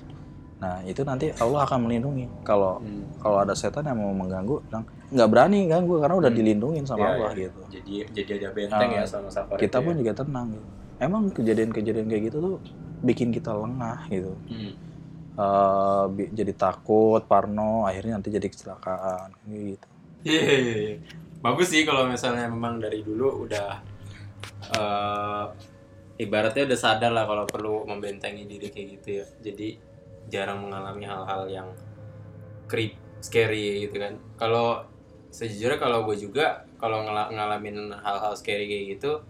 Nah, 0.56 0.78
itu 0.86 1.02
nanti 1.02 1.34
Allah 1.36 1.66
akan 1.66 1.84
melindungi. 1.84 2.30
Kalau 2.46 2.78
Hmm. 2.78 3.02
kalau 3.18 3.42
ada 3.42 3.50
setan 3.52 3.82
yang 3.82 3.98
mau 3.98 4.14
mengganggu, 4.14 4.62
bilang, 4.64 4.86
nggak 5.10 5.28
berani 5.28 5.66
ganggu 5.66 5.98
karena 5.98 6.14
udah 6.16 6.30
Hmm. 6.30 6.38
dilindungin 6.38 6.84
sama 6.86 7.02
Iya, 7.02 7.10
Allah 7.12 7.30
iya. 7.34 7.42
gitu. 7.50 7.60
Jadi 7.66 7.92
jadi 8.14 8.30
ada 8.40 8.48
benteng 8.54 8.90
Ah, 8.94 8.98
ya 8.98 9.04
sama 9.04 9.28
safari. 9.28 9.58
Kita 9.58 9.82
pun 9.82 9.94
ya. 9.94 10.06
juga 10.06 10.12
tenang 10.22 10.46
gitu. 10.54 10.66
Emang 10.96 11.22
kejadian-kejadian 11.28 12.06
kayak 12.08 12.22
gitu 12.30 12.38
tuh 12.38 12.56
bikin 13.02 13.28
kita 13.34 13.50
lengah 13.52 14.06
gitu. 14.08 14.32
Hmm. 14.46 14.72
Bi- 16.16 16.32
jadi 16.32 16.52
takut, 16.56 17.20
parno, 17.28 17.84
akhirnya 17.84 18.16
nanti 18.16 18.32
jadi 18.32 18.48
kecelakaan 18.48 19.36
gitu. 19.52 19.88
Iya, 20.24 20.42
iya, 20.56 20.74
iya. 20.80 20.96
Bagus 21.44 21.68
sih 21.70 21.84
kalau 21.84 22.08
misalnya 22.08 22.48
memang 22.48 22.80
dari 22.80 23.04
dulu 23.04 23.44
udah 23.44 23.68
eh 24.66 25.44
ibaratnya 26.16 26.64
udah 26.64 26.78
sadar 26.80 27.12
lah 27.12 27.28
kalau 27.28 27.44
perlu 27.44 27.84
membentengi 27.84 28.48
diri 28.48 28.72
kayak 28.72 28.86
gitu 28.96 29.08
ya. 29.20 29.26
Jadi 29.44 29.68
jarang 30.32 30.64
mengalami 30.64 31.04
hal-hal 31.04 31.42
yang 31.52 31.68
creep, 32.66 32.96
scary 33.20 33.86
gitu 33.86 34.00
kan. 34.00 34.16
Kalau 34.40 34.82
sejujurnya 35.28 35.76
kalau 35.76 36.08
gue 36.08 36.16
juga 36.16 36.64
kalau 36.80 37.04
ngalamin 37.06 37.92
hal-hal 37.92 38.32
scary 38.34 38.64
kayak 38.66 38.84
gitu, 38.96 39.20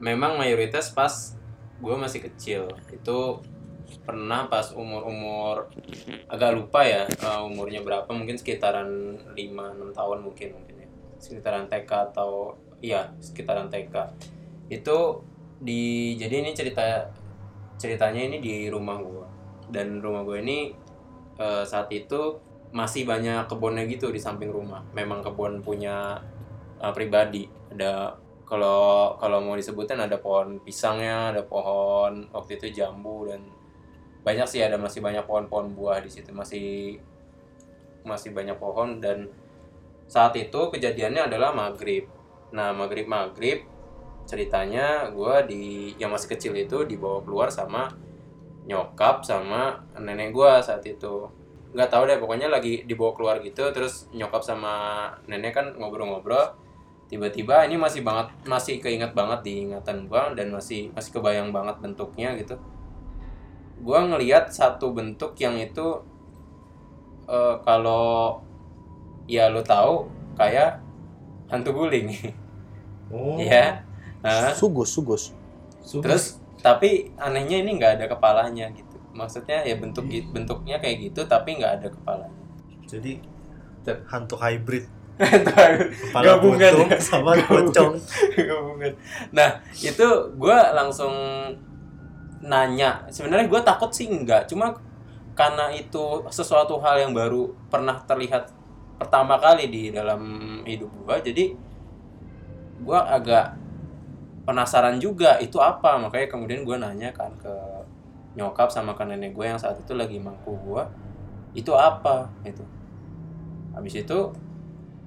memang 0.00 0.40
mayoritas 0.40 0.88
pas 0.90 1.36
gue 1.78 1.94
masih 1.94 2.24
kecil 2.26 2.74
itu 2.90 3.18
pernah 4.04 4.48
pas 4.48 4.72
umur-umur 4.72 5.68
agak 6.28 6.50
lupa 6.56 6.84
ya 6.84 7.04
eh, 7.08 7.40
umurnya 7.44 7.80
berapa 7.84 8.08
mungkin 8.12 8.36
sekitaran 8.36 8.88
5-6 9.32 9.96
tahun 9.96 10.18
mungkin 10.24 10.48
mungkin 10.56 10.74
ya. 10.84 10.88
Sekitaran 11.18 11.66
TK 11.66 11.90
atau 12.12 12.54
iya 12.78 13.10
sekitaran 13.18 13.68
TK 13.68 13.94
itu 14.68 14.98
di 15.58 16.14
jadi 16.14 16.44
ini 16.44 16.54
cerita 16.54 17.08
ceritanya 17.78 18.22
ini 18.28 18.38
di 18.38 18.54
rumah 18.68 18.98
gua. 19.00 19.26
Dan 19.68 20.00
rumah 20.00 20.24
gue 20.24 20.40
ini 20.40 20.72
eh, 21.36 21.64
saat 21.64 21.92
itu 21.92 22.40
masih 22.68 23.08
banyak 23.08 23.48
kebunnya 23.48 23.88
gitu 23.88 24.12
di 24.12 24.20
samping 24.20 24.52
rumah. 24.52 24.84
Memang 24.92 25.24
kebun 25.24 25.64
punya 25.64 26.20
uh, 26.80 26.92
pribadi. 26.92 27.48
Ada 27.72 28.12
kalau 28.48 29.12
kalau 29.20 29.44
mau 29.44 29.56
disebutin 29.56 30.00
ada 30.00 30.16
pohon 30.20 30.60
pisangnya 30.64 31.36
ada 31.36 31.44
pohon 31.44 32.28
waktu 32.32 32.56
itu 32.56 32.80
jambu 32.80 33.28
dan 33.28 33.44
banyak 34.28 34.44
sih 34.44 34.60
ada 34.60 34.76
masih 34.76 35.00
banyak 35.00 35.24
pohon-pohon 35.24 35.72
buah 35.72 36.04
di 36.04 36.12
situ 36.12 36.36
masih 36.36 37.00
masih 38.04 38.36
banyak 38.36 38.60
pohon. 38.60 39.00
Dan 39.00 39.32
saat 40.04 40.36
itu 40.36 40.68
kejadiannya 40.68 41.32
adalah 41.32 41.56
maghrib. 41.56 42.04
Nah 42.52 42.76
maghrib 42.76 43.08
maghrib 43.08 43.64
ceritanya 44.28 45.08
gue 45.08 45.34
di 45.48 45.64
yang 45.96 46.12
masih 46.12 46.36
kecil 46.36 46.52
itu 46.52 46.84
dibawa 46.84 47.24
keluar 47.24 47.48
sama 47.48 47.88
nyokap 48.68 49.24
sama 49.24 49.80
nenek 49.96 50.36
gue 50.36 50.52
saat 50.60 50.84
itu. 50.84 51.32
Nggak 51.72 51.88
tahu 51.88 52.04
deh 52.04 52.20
pokoknya 52.20 52.52
lagi 52.52 52.84
dibawa 52.84 53.16
keluar 53.16 53.40
gitu 53.40 53.64
terus 53.72 54.12
nyokap 54.12 54.44
sama 54.44 55.08
nenek 55.24 55.56
kan 55.56 55.72
ngobrol-ngobrol. 55.80 56.52
Tiba-tiba 57.08 57.64
ini 57.64 57.80
masih 57.80 58.04
banget 58.04 58.28
masih 58.44 58.84
keinget 58.84 59.16
banget 59.16 59.40
di 59.40 59.64
ingatan 59.64 60.04
gue 60.04 60.22
dan 60.36 60.52
masih 60.52 60.92
masih 60.92 61.16
kebayang 61.16 61.48
banget 61.48 61.80
bentuknya 61.80 62.36
gitu 62.36 62.60
gue 63.78 63.98
ngelihat 64.00 64.48
satu 64.48 64.90
bentuk 64.90 65.34
yang 65.36 65.54
itu 65.54 66.02
eh, 67.24 67.54
kalau 67.60 68.40
ya 69.24 69.46
lo 69.46 69.60
tahu 69.60 70.08
kayak 70.34 70.80
hantu 71.46 71.72
guling 71.74 72.10
Oh. 73.08 73.40
ya 73.40 73.84
Nah, 74.18 74.50
Sugus, 74.50 74.90
sugus. 74.90 75.30
terus 76.02 76.36
tapi 76.58 77.14
anehnya 77.16 77.62
ini 77.62 77.78
nggak 77.78 77.92
ada 77.96 78.06
kepalanya 78.06 78.66
gitu 78.70 78.98
maksudnya 79.14 79.62
ya 79.62 79.74
bentuk 79.74 80.04
gi- 80.04 80.26
bentuknya 80.26 80.76
kayak 80.76 81.06
gitu 81.06 81.22
tapi 81.24 81.54
nggak 81.54 81.80
ada 81.80 81.88
kepalanya 81.88 82.34
Jadi 82.84 83.22
hantu 84.12 84.36
hybrid. 84.36 84.84
Kepala 85.18 86.24
Gabungan 86.36 86.70
buntung 86.74 86.90
ya. 86.90 86.98
sama 87.00 87.30
Gabungan. 87.32 87.70
pocong. 87.70 87.92
Gabungan. 88.36 88.92
nah 89.30 89.50
itu 89.74 90.06
gue 90.34 90.58
langsung 90.72 91.14
nanya. 92.42 93.06
Sebenarnya 93.10 93.46
gue 93.50 93.60
takut 93.62 93.90
sih 93.90 94.06
enggak. 94.06 94.46
Cuma 94.46 94.74
karena 95.38 95.70
itu 95.70 96.26
sesuatu 96.34 96.82
hal 96.82 96.98
yang 96.98 97.12
baru 97.14 97.54
pernah 97.70 98.02
terlihat 98.02 98.50
pertama 98.98 99.38
kali 99.38 99.70
di 99.70 99.94
dalam 99.94 100.18
hidup 100.66 100.90
gue 100.90 101.30
jadi 101.30 101.44
gue 102.82 102.98
agak 102.98 103.54
penasaran 104.42 104.98
juga 104.98 105.38
itu 105.38 105.62
apa. 105.62 105.98
Makanya 105.98 106.26
kemudian 106.26 106.66
gue 106.66 106.76
nanya 106.78 107.14
kan 107.14 107.30
ke 107.38 107.54
nyokap 108.34 108.70
sama 108.70 108.94
ke 108.94 109.02
nenek 109.06 109.34
gue 109.34 109.46
yang 109.46 109.58
saat 109.58 109.78
itu 109.78 109.94
lagi 109.94 110.18
mangku 110.18 110.58
gue 110.58 110.82
itu 111.54 111.70
apa? 111.74 112.30
Itu 112.42 112.66
habis 113.74 113.94
itu 113.94 114.18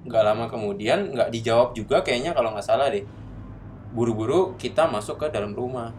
nggak 0.02 0.22
lama 0.24 0.44
kemudian 0.48 1.12
nggak 1.12 1.28
dijawab 1.28 1.76
juga 1.76 2.00
kayaknya 2.00 2.32
kalau 2.32 2.56
nggak 2.56 2.64
salah 2.64 2.88
deh. 2.88 3.04
Buru-buru 3.92 4.56
kita 4.56 4.88
masuk 4.88 5.20
ke 5.20 5.26
dalam 5.28 5.52
rumah 5.52 5.92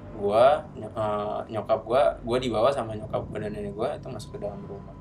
ny- 0.77 0.93
eh, 0.93 1.39
nyokap 1.49 1.81
gua 1.83 2.13
gua 2.21 2.37
dibawa 2.37 2.69
sama 2.69 2.93
nyokap 2.93 3.25
gua 3.29 3.37
dan 3.41 3.51
nenek 3.53 3.73
gua 3.73 3.93
itu 3.97 4.07
masuk 4.09 4.37
ke 4.37 4.45
dalam 4.45 4.61
rumah. 4.69 4.93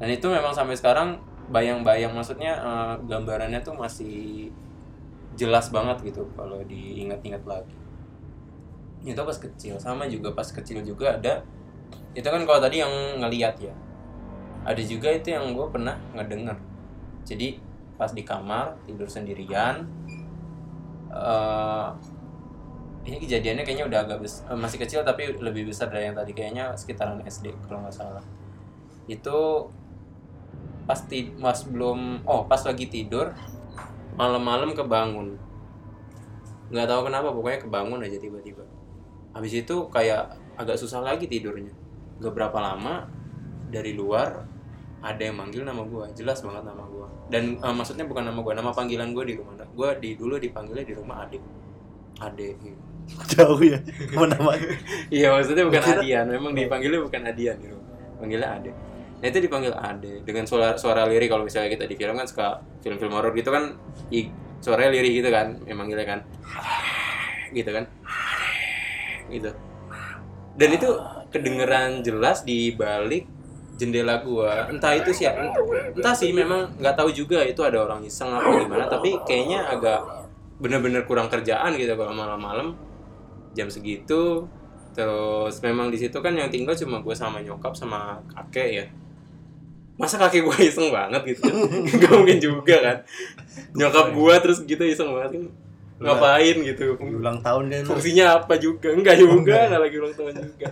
Dan 0.00 0.08
itu 0.08 0.26
memang 0.30 0.54
sampai 0.54 0.78
sekarang 0.78 1.18
bayang-bayang 1.50 2.14
maksudnya 2.14 2.54
eh, 2.56 2.94
gambarannya 3.10 3.60
tuh 3.60 3.74
masih 3.74 4.48
jelas 5.34 5.70
banget 5.70 5.98
gitu 6.06 6.26
kalau 6.38 6.62
diingat-ingat 6.66 7.42
lagi. 7.46 7.76
Itu 9.02 9.22
pas 9.24 9.38
kecil 9.38 9.80
sama 9.80 10.06
juga 10.06 10.30
pas 10.36 10.46
kecil 10.46 10.84
juga 10.84 11.16
ada 11.16 11.42
itu 12.14 12.26
kan 12.26 12.42
kalau 12.42 12.58
tadi 12.58 12.82
yang 12.82 13.22
ngeliat 13.22 13.54
ya 13.62 13.74
ada 14.66 14.82
juga 14.82 15.08
itu 15.14 15.32
yang 15.32 15.56
gue 15.56 15.66
pernah 15.72 15.96
ngedenger. 16.12 16.58
Jadi 17.24 17.56
pas 17.96 18.10
di 18.12 18.22
kamar 18.24 18.76
tidur 18.84 19.08
sendirian 19.08 19.84
eh 21.10 21.88
ini 23.00 23.16
kejadiannya 23.16 23.64
kayaknya 23.64 23.86
udah 23.88 24.00
agak 24.04 24.18
bes- 24.20 24.44
eh, 24.44 24.58
masih 24.58 24.78
kecil 24.82 25.00
tapi 25.02 25.32
lebih 25.40 25.72
besar 25.72 25.88
dari 25.88 26.12
yang 26.12 26.16
tadi 26.16 26.32
kayaknya 26.36 26.76
sekitaran 26.76 27.20
SD 27.24 27.52
kalau 27.64 27.80
nggak 27.84 27.96
salah. 27.96 28.24
Itu 29.08 29.68
pas 30.84 31.00
ti- 31.06 31.32
pas 31.38 31.58
belum 31.64 32.26
oh 32.26 32.44
pas 32.50 32.60
lagi 32.66 32.86
tidur 32.90 33.32
malam-malam 34.20 34.76
kebangun. 34.76 35.38
Nggak 36.70 36.86
tahu 36.86 37.00
kenapa 37.08 37.28
pokoknya 37.32 37.60
kebangun 37.64 38.00
aja 38.04 38.18
tiba-tiba. 38.20 38.64
Habis 39.32 39.52
itu 39.64 39.76
kayak 39.88 40.36
agak 40.60 40.76
susah 40.76 41.00
lagi 41.00 41.24
tidurnya. 41.24 41.72
Gak 42.20 42.34
berapa 42.36 42.58
lama 42.60 43.08
dari 43.72 43.96
luar 43.96 44.44
ada 45.00 45.22
yang 45.24 45.40
manggil 45.40 45.64
nama 45.64 45.80
gue 45.80 46.12
jelas 46.12 46.44
banget 46.44 46.60
nama 46.60 46.84
gue 46.84 47.08
dan 47.32 47.56
eh, 47.56 47.72
maksudnya 47.72 48.04
bukan 48.04 48.20
nama 48.28 48.36
gue 48.44 48.52
nama 48.52 48.70
panggilan 48.76 49.16
gue 49.16 49.24
di 49.24 49.34
rumah. 49.40 49.56
Gue 49.72 49.88
di 49.96 50.20
dulu 50.20 50.36
dipanggilnya 50.36 50.84
di 50.84 50.92
rumah 50.92 51.24
adik 51.24 51.40
adik 52.20 52.60
gitu. 52.60 52.89
Jauh 53.36 53.60
ya. 53.62 53.78
Apa 54.14 54.26
namanya? 54.26 54.68
iya 55.14 55.28
maksudnya 55.34 55.64
bukan 55.66 55.82
Kira- 55.82 56.00
Adian. 56.02 56.26
Memang 56.30 56.52
dipanggilnya 56.54 57.00
bukan 57.02 57.22
Adian 57.26 57.56
di 57.58 57.66
rumah 57.70 57.86
panggilnya 58.20 58.48
Ade. 58.52 58.70
Nah 59.20 59.26
itu 59.28 59.38
dipanggil 59.40 59.72
Ade. 59.72 60.12
Dengan 60.24 60.44
suara 60.44 60.76
suara 60.76 61.08
lirik 61.08 61.32
kalau 61.32 61.44
misalnya 61.44 61.72
kita 61.72 61.84
di 61.88 61.96
film 61.96 62.14
kan 62.16 62.28
suka 62.28 62.60
film-film 62.84 63.12
horor 63.16 63.32
gitu 63.32 63.48
kan 63.48 63.72
i, 64.12 64.28
suaranya 64.60 64.90
lirik 64.92 65.24
gitu 65.24 65.28
kan 65.32 65.56
memang 65.64 65.88
manggilnya 65.88 66.06
kan 66.06 66.20
gitu 67.58 67.70
kan. 67.72 67.84
Gitu. 69.30 69.50
Dan 70.58 70.68
itu 70.76 70.88
kedengeran 71.30 72.02
jelas 72.04 72.42
di 72.44 72.74
balik 72.74 73.24
jendela 73.80 74.20
gua. 74.20 74.68
Entah 74.68 74.92
itu 74.92 75.08
siapa 75.16 75.40
entah 75.96 76.12
sih 76.12 76.36
memang 76.36 76.76
nggak 76.76 76.94
tahu 77.00 77.08
juga 77.14 77.40
itu 77.46 77.64
ada 77.64 77.80
orang 77.80 78.04
iseng 78.04 78.28
apa 78.28 78.60
gimana 78.60 78.84
tapi 78.84 79.16
kayaknya 79.24 79.64
agak 79.72 80.04
bener-bener 80.60 81.08
kurang 81.08 81.32
kerjaan 81.32 81.72
gitu 81.80 81.96
kalau 81.96 82.12
malam-malam 82.12 82.76
jam 83.54 83.68
segitu. 83.70 84.46
Terus 84.90 85.62
memang 85.62 85.88
di 85.88 85.98
situ 85.98 86.18
kan 86.18 86.34
yang 86.34 86.50
tinggal 86.50 86.74
cuma 86.74 86.98
gue 86.98 87.14
sama 87.14 87.38
nyokap 87.42 87.74
sama 87.74 88.18
kakek 88.34 88.70
ya. 88.82 88.84
Masa 90.00 90.16
kakek 90.16 90.42
gue 90.48 90.56
iseng 90.66 90.88
banget 90.90 91.36
gitu 91.36 91.46
gak 92.00 92.12
mungkin 92.16 92.38
juga 92.40 92.76
kan? 92.80 92.96
Nyokap 93.76 94.16
gue 94.16 94.34
terus 94.42 94.58
gitu 94.66 94.82
iseng 94.82 95.14
banget 95.14 95.38
kan? 95.38 95.44
Ngapain 96.00 96.56
gitu? 96.64 96.96
Ulang 96.96 97.44
tahun 97.44 97.64
kan. 97.68 97.82
fungsinya 97.84 98.40
apa 98.40 98.56
juga? 98.56 98.90
Enggak 98.90 99.20
juga 99.20 99.68
enggak 99.68 99.80
lagi 99.84 99.96
ulang 100.00 100.14
tahun 100.16 100.34
juga. 100.40 100.68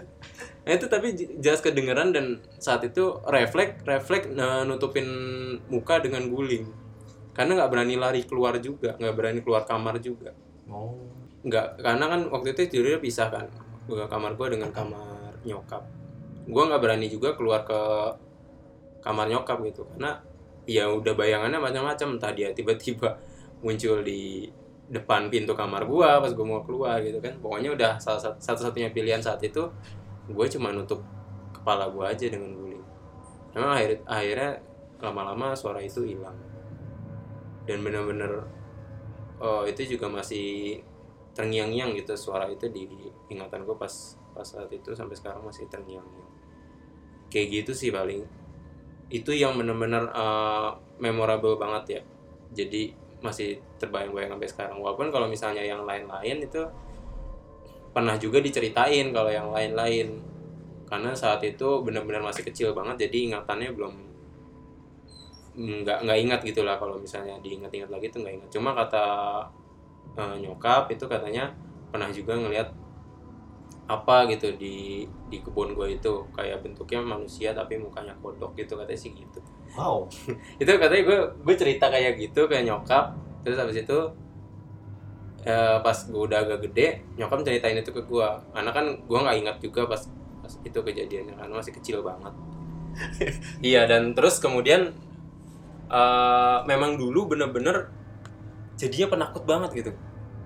Nah 0.69 0.73
itu 0.77 0.87
tapi 0.88 1.17
jelas 1.17 1.64
kedengeran 1.64 2.12
dan 2.12 2.45
saat 2.61 2.85
itu 2.85 3.21
refleks 3.25 3.85
refleks 3.88 4.29
eh, 4.33 4.62
nutupin 4.69 5.09
muka 5.69 6.01
dengan 6.01 6.29
guling. 6.29 6.69
Karena 7.37 7.55
nggak 7.55 7.71
berani 7.71 7.95
lari 7.95 8.25
keluar 8.25 8.57
juga 8.59 8.97
nggak 8.97 9.14
berani 9.14 9.41
keluar 9.45 9.69
kamar 9.69 10.01
juga. 10.01 10.33
Oh. 10.69 11.18
Nggak 11.46 11.79
karena 11.79 12.05
kan 12.11 12.20
waktu 12.33 12.55
itu 12.55 12.61
tidurnya 12.79 12.98
pisah 12.98 13.31
kan. 13.31 13.46
Gua 13.87 14.05
kamar 14.11 14.35
gue 14.35 14.59
dengan 14.59 14.70
kamar 14.74 15.33
nyokap. 15.46 15.83
Gue 16.48 16.62
nggak 16.66 16.81
berani 16.83 17.07
juga 17.09 17.33
keluar 17.38 17.62
ke 17.62 17.81
kamar 19.05 19.31
nyokap 19.31 19.62
gitu 19.64 19.87
karena 19.94 20.18
ya 20.68 20.90
udah 20.90 21.14
bayangannya 21.14 21.61
macam-macam. 21.62 22.18
Entah 22.18 22.33
dia 22.35 22.51
tiba-tiba 22.51 23.16
muncul 23.64 24.03
di 24.03 24.46
depan 24.88 25.29
pintu 25.29 25.53
kamar 25.53 25.85
gua 25.85 26.16
pas 26.24 26.33
gue 26.33 26.46
mau 26.46 26.64
keluar 26.64 26.98
gitu 27.05 27.22
kan. 27.22 27.37
Pokoknya 27.38 27.74
udah 27.77 27.92
satu-satunya 28.40 28.90
pilihan 28.90 29.22
saat 29.22 29.40
itu 29.44 29.68
gue 30.29 30.46
cuma 30.53 30.74
nutup 30.74 31.01
kepala 31.55 31.88
gua 31.88 32.12
aja 32.12 32.29
dengan 32.29 32.53
guling. 32.57 32.85
Memang 33.57 33.72
akhir 33.79 33.90
akhirnya 34.05 34.51
lama-lama 34.98 35.55
suara 35.55 35.79
itu 35.81 36.05
hilang. 36.05 36.37
Dan 37.64 37.85
bener-bener 37.85 38.48
oh, 39.38 39.64
itu 39.64 39.96
juga 39.96 40.11
masih 40.11 40.81
terngiang-ngiang 41.38 41.94
gitu 41.94 42.18
suara 42.18 42.51
itu 42.51 42.66
di 42.66 42.90
ingatan 43.31 43.62
gue 43.62 43.79
pas 43.79 44.18
pas 44.35 44.42
saat 44.42 44.66
itu 44.74 44.90
sampai 44.90 45.14
sekarang 45.14 45.46
masih 45.46 45.70
terngiang-ngiang. 45.70 46.33
Kayak 47.31 47.46
gitu 47.62 47.72
sih 47.79 47.94
paling. 47.94 48.27
Itu 49.07 49.31
yang 49.31 49.55
bener-bener 49.55 50.11
uh, 50.11 50.74
memorable 50.98 51.55
banget 51.55 51.85
ya. 51.87 52.03
Jadi 52.51 52.90
masih 53.22 53.62
terbayang-bayang 53.79 54.35
sampai 54.35 54.48
sekarang. 54.51 54.77
Walaupun 54.83 55.14
kalau 55.14 55.31
misalnya 55.31 55.62
yang 55.62 55.87
lain-lain 55.87 56.42
itu 56.42 56.66
pernah 57.94 58.18
juga 58.18 58.42
diceritain 58.42 59.14
kalau 59.14 59.31
yang 59.31 59.55
lain-lain. 59.55 60.18
Karena 60.90 61.14
saat 61.14 61.38
itu 61.46 61.87
benar-benar 61.87 62.24
masih 62.24 62.42
kecil 62.42 62.74
banget 62.74 63.07
jadi 63.07 63.31
ingatannya 63.31 63.70
belum 63.77 63.94
nggak 65.59 65.98
nggak 66.03 66.18
ingat 66.18 66.40
gitulah. 66.42 66.74
Kalau 66.83 66.98
misalnya 66.98 67.38
diingat-ingat 67.38 67.90
lagi 67.94 68.11
tuh 68.11 68.27
nggak 68.27 68.35
ingat. 68.42 68.48
Cuma 68.51 68.74
kata 68.74 69.07
eh, 70.19 70.37
nyokap 70.43 70.91
itu 70.91 71.07
katanya 71.07 71.55
pernah 71.95 72.11
juga 72.11 72.35
ngelihat 72.35 72.69
apa 73.89 74.29
gitu 74.29 74.53
di 74.61 75.09
di 75.33 75.39
kebun 75.41 75.73
gue 75.73 75.97
itu. 75.97 76.13
Kayak 76.35 76.67
bentuknya 76.67 77.01
manusia 77.01 77.55
tapi 77.57 77.81
mukanya 77.81 78.13
kodok 78.21 78.53
gitu 78.59 78.77
katanya 78.77 79.01
sih 79.01 79.15
gitu. 79.15 79.39
Wow. 79.79 80.11
itu 80.63 80.69
katanya 80.69 81.03
gue 81.07 81.19
gue 81.47 81.55
cerita 81.57 81.89
kayak 81.89 82.19
gitu 82.21 82.51
kayak 82.51 82.69
nyokap. 82.69 83.17
Terus 83.47 83.57
habis 83.57 83.81
itu 83.81 83.99
eh, 85.47 85.79
pas 85.81 85.97
gue 85.97 86.23
udah 86.29 86.39
agak 86.45 86.69
gede 86.69 87.01
nyokap 87.17 87.41
ceritain 87.47 87.79
itu 87.79 87.95
ke 87.95 88.03
gue 88.05 88.29
karena 88.53 88.71
kan 88.75 88.87
gue 89.07 89.19
nggak 89.19 89.37
ingat 89.41 89.57
juga 89.63 89.87
pas 89.89 90.03
pas 90.43 90.53
itu 90.67 90.79
kejadiannya 90.83 91.35
karena 91.39 91.55
masih 91.55 91.73
kecil 91.73 92.03
banget. 92.05 92.35
Iya 93.63 93.87
dan 93.87 94.13
terus 94.13 94.43
kemudian 94.43 94.93
eh, 95.89 96.59
memang 96.67 96.99
dulu 97.01 97.33
bener-bener 97.33 97.89
jadinya 98.79 99.17
penakut 99.17 99.43
banget 99.49 99.71
gitu 99.83 99.91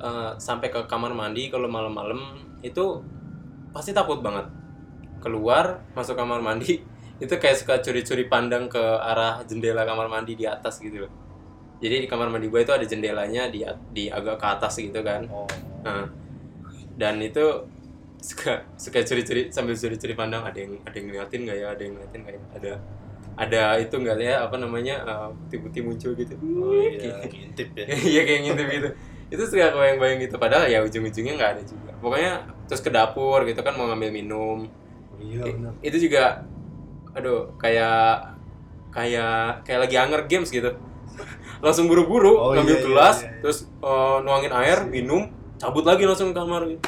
Eh, 0.03 0.33
sampai 0.43 0.67
ke 0.67 0.83
kamar 0.91 1.15
mandi 1.15 1.47
kalau 1.47 1.71
malam-malam 1.71 2.35
itu 2.59 2.99
pasti 3.71 3.95
takut 3.95 4.19
banget. 4.19 4.51
Keluar 5.23 5.79
masuk 5.95 6.19
kamar 6.19 6.43
mandi 6.43 6.83
itu 7.23 7.35
kayak 7.39 7.55
suka 7.63 7.79
curi-curi 7.79 8.27
pandang 8.27 8.67
ke 8.67 8.83
arah 8.83 9.47
jendela 9.47 9.87
kamar 9.87 10.11
mandi 10.11 10.35
di 10.35 10.43
atas 10.43 10.83
gitu 10.83 11.07
loh. 11.07 11.13
Jadi 11.79 12.03
di 12.03 12.09
kamar 12.11 12.35
mandi 12.35 12.51
gue 12.51 12.61
itu 12.67 12.75
ada 12.75 12.83
jendelanya 12.83 13.47
di 13.47 13.63
di 13.95 14.11
agak 14.11 14.43
ke 14.43 14.47
atas 14.51 14.75
gitu 14.83 14.99
kan. 15.07 15.23
Oh. 15.31 15.47
Nah, 15.87 16.11
dan 16.99 17.23
itu 17.23 17.63
suka 18.19 18.67
suka 18.75 19.07
curi-curi 19.07 19.55
sambil 19.55 19.79
curi-curi 19.79 20.19
pandang 20.19 20.43
ada 20.43 20.59
yang 20.59 20.83
ada 20.83 20.99
yang 20.99 21.07
ngeliatin 21.15 21.41
nggak 21.47 21.59
ya? 21.63 21.67
Ada 21.79 21.83
yang 21.87 21.93
ngeliatin 21.95 22.21
nggak 22.27 22.35
ya? 22.35 22.43
Ada 22.59 22.73
ada 23.39 23.63
itu 23.79 23.95
nggak 24.03 24.19
ya? 24.19 24.35
Apa 24.51 24.59
namanya 24.59 24.95
eh, 25.07 25.29
putih-putih 25.47 25.83
muncul 25.87 26.11
gitu. 26.19 26.35
Oh 26.43 26.75
iya, 26.91 27.23
ngintip 27.23 27.71
ya. 27.79 27.87
iya 28.19 28.21
kayak 28.27 28.41
gitu 28.51 28.63
gitu 28.67 28.91
itu 29.33 29.43
suka 29.49 29.73
bayang-bayang 29.73 30.21
gitu 30.21 30.37
padahal 30.37 30.69
ya 30.69 30.85
ujung-ujungnya 30.85 31.35
nggak 31.35 31.51
ada 31.57 31.63
juga 31.65 31.91
pokoknya 31.99 32.33
terus 32.69 32.85
ke 32.85 32.93
dapur 32.93 33.41
gitu 33.43 33.61
kan 33.61 33.73
mau 33.73 33.89
ngambil 33.89 34.13
minum 34.13 34.69
Iya, 35.17 35.41
I- 35.47 35.55
benar. 35.57 35.73
itu 35.81 35.97
juga 36.03 36.45
aduh 37.13 37.55
kayak 37.57 38.37
kayak 38.91 39.65
kayak 39.65 39.81
lagi 39.81 39.97
Hunger 39.97 40.23
Games 40.27 40.51
gitu 40.51 40.69
langsung 41.65 41.89
buru-buru 41.89 42.33
Oh, 42.35 42.53
ngambil 42.53 42.77
iya, 42.77 42.81
iya, 42.81 42.87
gelas 42.87 43.17
iya, 43.19 43.29
iya. 43.29 43.41
terus 43.41 43.59
eh, 43.81 44.17
nuangin 44.21 44.53
air 44.53 44.85
minum 44.85 45.33
cabut 45.57 45.87
lagi 45.87 46.05
langsung 46.05 46.33
ke 46.33 46.37
kamar 46.37 46.69
gitu. 46.69 46.83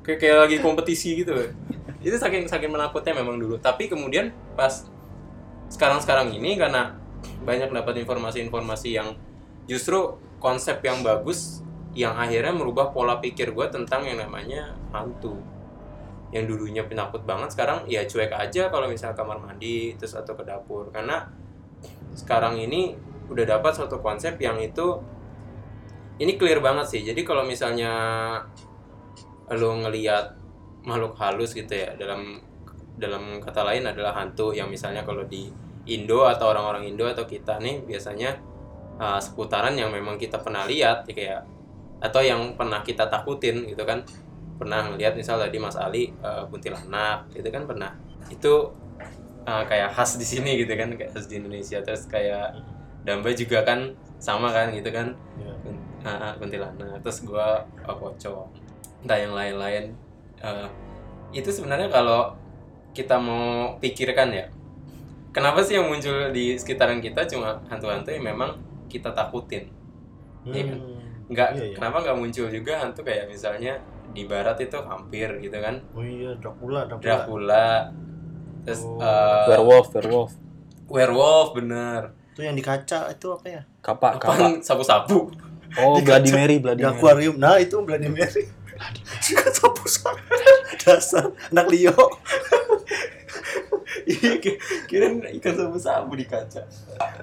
kayak 0.00 0.18
kayak 0.18 0.36
lagi 0.40 0.56
kompetisi 0.58 1.20
gitu 1.20 1.36
itu 2.02 2.16
saking 2.16 2.48
saking 2.48 2.72
menakutnya 2.72 3.14
memang 3.14 3.36
dulu 3.36 3.60
tapi 3.60 3.86
kemudian 3.86 4.32
pas 4.56 4.88
sekarang-sekarang 5.68 6.32
ini 6.32 6.56
karena 6.56 6.96
banyak 7.44 7.70
dapat 7.70 8.00
informasi-informasi 8.00 8.88
yang 8.90 9.14
justru 9.66 10.16
konsep 10.40 10.80
yang 10.80 11.04
bagus 11.04 11.60
yang 11.92 12.16
akhirnya 12.16 12.56
merubah 12.56 12.90
pola 12.90 13.20
pikir 13.20 13.52
gue 13.52 13.66
tentang 13.68 14.08
yang 14.08 14.18
namanya 14.18 14.74
hantu. 14.90 15.36
Yang 16.30 16.54
dulunya 16.54 16.82
penakut 16.86 17.26
banget 17.26 17.52
sekarang 17.52 17.84
ya 17.90 18.06
cuek 18.06 18.32
aja 18.32 18.70
kalau 18.70 18.86
misalnya 18.86 19.18
kamar 19.18 19.38
mandi 19.42 19.94
terus 20.00 20.16
atau 20.16 20.32
ke 20.34 20.42
dapur. 20.46 20.88
Karena 20.88 21.28
sekarang 22.16 22.58
ini 22.58 22.94
udah 23.30 23.46
dapat 23.46 23.74
suatu 23.74 24.02
konsep 24.02 24.38
yang 24.42 24.58
itu 24.58 24.98
ini 26.22 26.38
clear 26.38 26.62
banget 26.62 26.86
sih. 26.86 27.02
Jadi 27.02 27.26
kalau 27.26 27.42
misalnya 27.42 27.92
lo 29.50 29.70
ngelihat 29.82 30.38
makhluk 30.86 31.18
halus 31.18 31.52
gitu 31.52 31.74
ya 31.74 31.92
dalam 31.98 32.38
dalam 32.94 33.42
kata 33.42 33.66
lain 33.66 33.90
adalah 33.90 34.14
hantu. 34.14 34.54
Yang 34.54 34.78
misalnya 34.78 35.02
kalau 35.02 35.26
di 35.26 35.50
Indo 35.90 36.22
atau 36.30 36.54
orang-orang 36.54 36.86
Indo 36.86 37.10
atau 37.10 37.26
kita 37.26 37.58
nih 37.58 37.82
biasanya 37.82 38.49
uh, 39.00 39.16
seputaran 39.16 39.72
yang 39.72 39.88
memang 39.88 40.20
kita 40.20 40.36
pernah 40.44 40.68
lihat 40.68 41.08
ya 41.08 41.14
kayak 41.16 41.40
atau 42.00 42.20
yang 42.20 42.54
pernah 42.54 42.84
kita 42.84 43.08
takutin 43.08 43.64
gitu 43.64 43.82
kan. 43.88 44.04
Pernah 44.60 44.92
ngelihat 44.92 45.16
misal 45.16 45.40
tadi 45.40 45.56
Mas 45.56 45.72
Ali 45.80 46.12
uh, 46.20 46.44
kuntilanak 46.52 47.32
gitu 47.32 47.48
kan 47.48 47.64
pernah. 47.64 47.96
Itu 48.28 48.76
uh, 49.48 49.64
kayak 49.64 49.96
khas 49.96 50.20
di 50.20 50.26
sini 50.28 50.60
gitu 50.60 50.76
kan 50.76 50.92
kayak 50.92 51.16
khas 51.16 51.24
di 51.24 51.40
Indonesia. 51.40 51.80
Terus 51.80 52.04
kayak 52.04 52.52
Damba 53.00 53.32
juga 53.32 53.64
kan 53.64 53.96
sama 54.20 54.52
kan 54.52 54.68
gitu 54.76 54.92
kan. 54.92 55.16
Iya. 55.40 55.52
Kun- 55.64 55.84
uh, 56.04 56.32
kuntilanak. 56.36 57.00
Terus 57.00 57.24
gua 57.24 57.64
uh, 57.88 57.96
pocong. 57.96 58.52
Entah 59.00 59.16
yang 59.16 59.32
lain-lain. 59.32 59.96
Uh, 60.44 60.68
itu 61.32 61.48
sebenarnya 61.48 61.88
kalau 61.88 62.36
kita 62.90 63.16
mau 63.22 63.78
pikirkan 63.78 64.34
ya 64.34 64.50
kenapa 65.30 65.62
sih 65.62 65.78
yang 65.78 65.86
muncul 65.86 66.34
di 66.34 66.58
sekitaran 66.58 66.98
kita 66.98 67.22
cuma 67.30 67.62
hantu-hantu 67.70 68.10
yang 68.10 68.34
memang 68.34 68.58
kita 68.90 69.14
takutin 69.14 69.70
Iya 70.42 70.62
kan? 70.66 70.78
Hmm. 70.82 70.98
nggak 71.30 71.48
Iya, 71.54 71.64
iya. 71.64 71.74
kenapa 71.78 71.96
nggak 72.02 72.16
muncul 72.18 72.46
juga 72.50 72.72
hantu 72.76 73.00
kayak 73.00 73.30
misalnya 73.30 73.78
di 74.10 74.26
barat 74.26 74.58
itu 74.58 74.74
vampir 74.74 75.30
gitu 75.38 75.54
kan 75.56 75.78
Oh 75.94 76.02
iya, 76.02 76.34
Dracula, 76.36 76.82
Dracula. 76.84 76.98
Dracula 77.00 77.68
terus 78.60 78.82
Oh. 78.82 78.98
uh, 78.98 79.46
werewolf 79.46 79.88
werewolf 79.94 80.32
werewolf 80.84 81.48
bener 81.54 82.12
Itu 82.34 82.42
yang 82.42 82.52
di 82.52 82.60
kaca 82.60 83.08
itu 83.08 83.26
apa 83.30 83.46
ya? 83.46 83.62
kapak 83.78 84.18
kapak 84.18 84.58
sapu-sapu 84.60 85.30
oh 85.78 85.96
Bloody 86.04 86.34
Mary 86.34 86.58
Bloody 86.58 86.82
Mary 86.82 86.90
akuarium. 86.90 87.38
Nah, 87.38 87.56
itu 87.56 87.78
Bloody 87.78 88.10
Mary. 88.10 88.42
Suka 89.22 89.46
sapu 89.48 89.86
sapu. 89.86 90.18
Dasar 90.82 91.30
anak 91.48 91.68
Leo. 91.68 91.94
Iya 94.12 94.32
ki- 94.36 94.58
kirain 94.84 95.16
ikan 95.38 95.54
sapu-sapu 95.54 96.12
di 96.12 96.24
kaca 96.24 96.62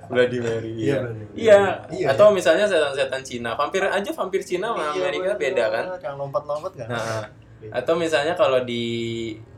Bloody 0.07 0.39
Mary 0.39 0.71
Iya, 0.71 0.79
iya 0.79 0.97
Mary. 1.01 1.23
iya 1.35 1.59
Iya, 1.89 2.07
atau 2.11 2.31
misalnya 2.31 2.63
setan-setan 2.63 3.21
Cina 3.21 3.53
vampir 3.53 3.83
aja 3.83 4.09
vampir 4.09 4.41
Cina 4.41 4.71
sama 4.71 4.83
Iya, 4.87 4.91
Amerika 4.97 5.31
bener. 5.31 5.41
beda 5.41 5.65
kan 5.67 5.85
Yang 5.99 6.15
lompat-lompat 6.17 6.71
kan? 6.73 6.87
Nah, 6.87 7.23
atau 7.73 7.93
misalnya 7.93 8.33
kalau 8.33 8.61
di 8.61 8.83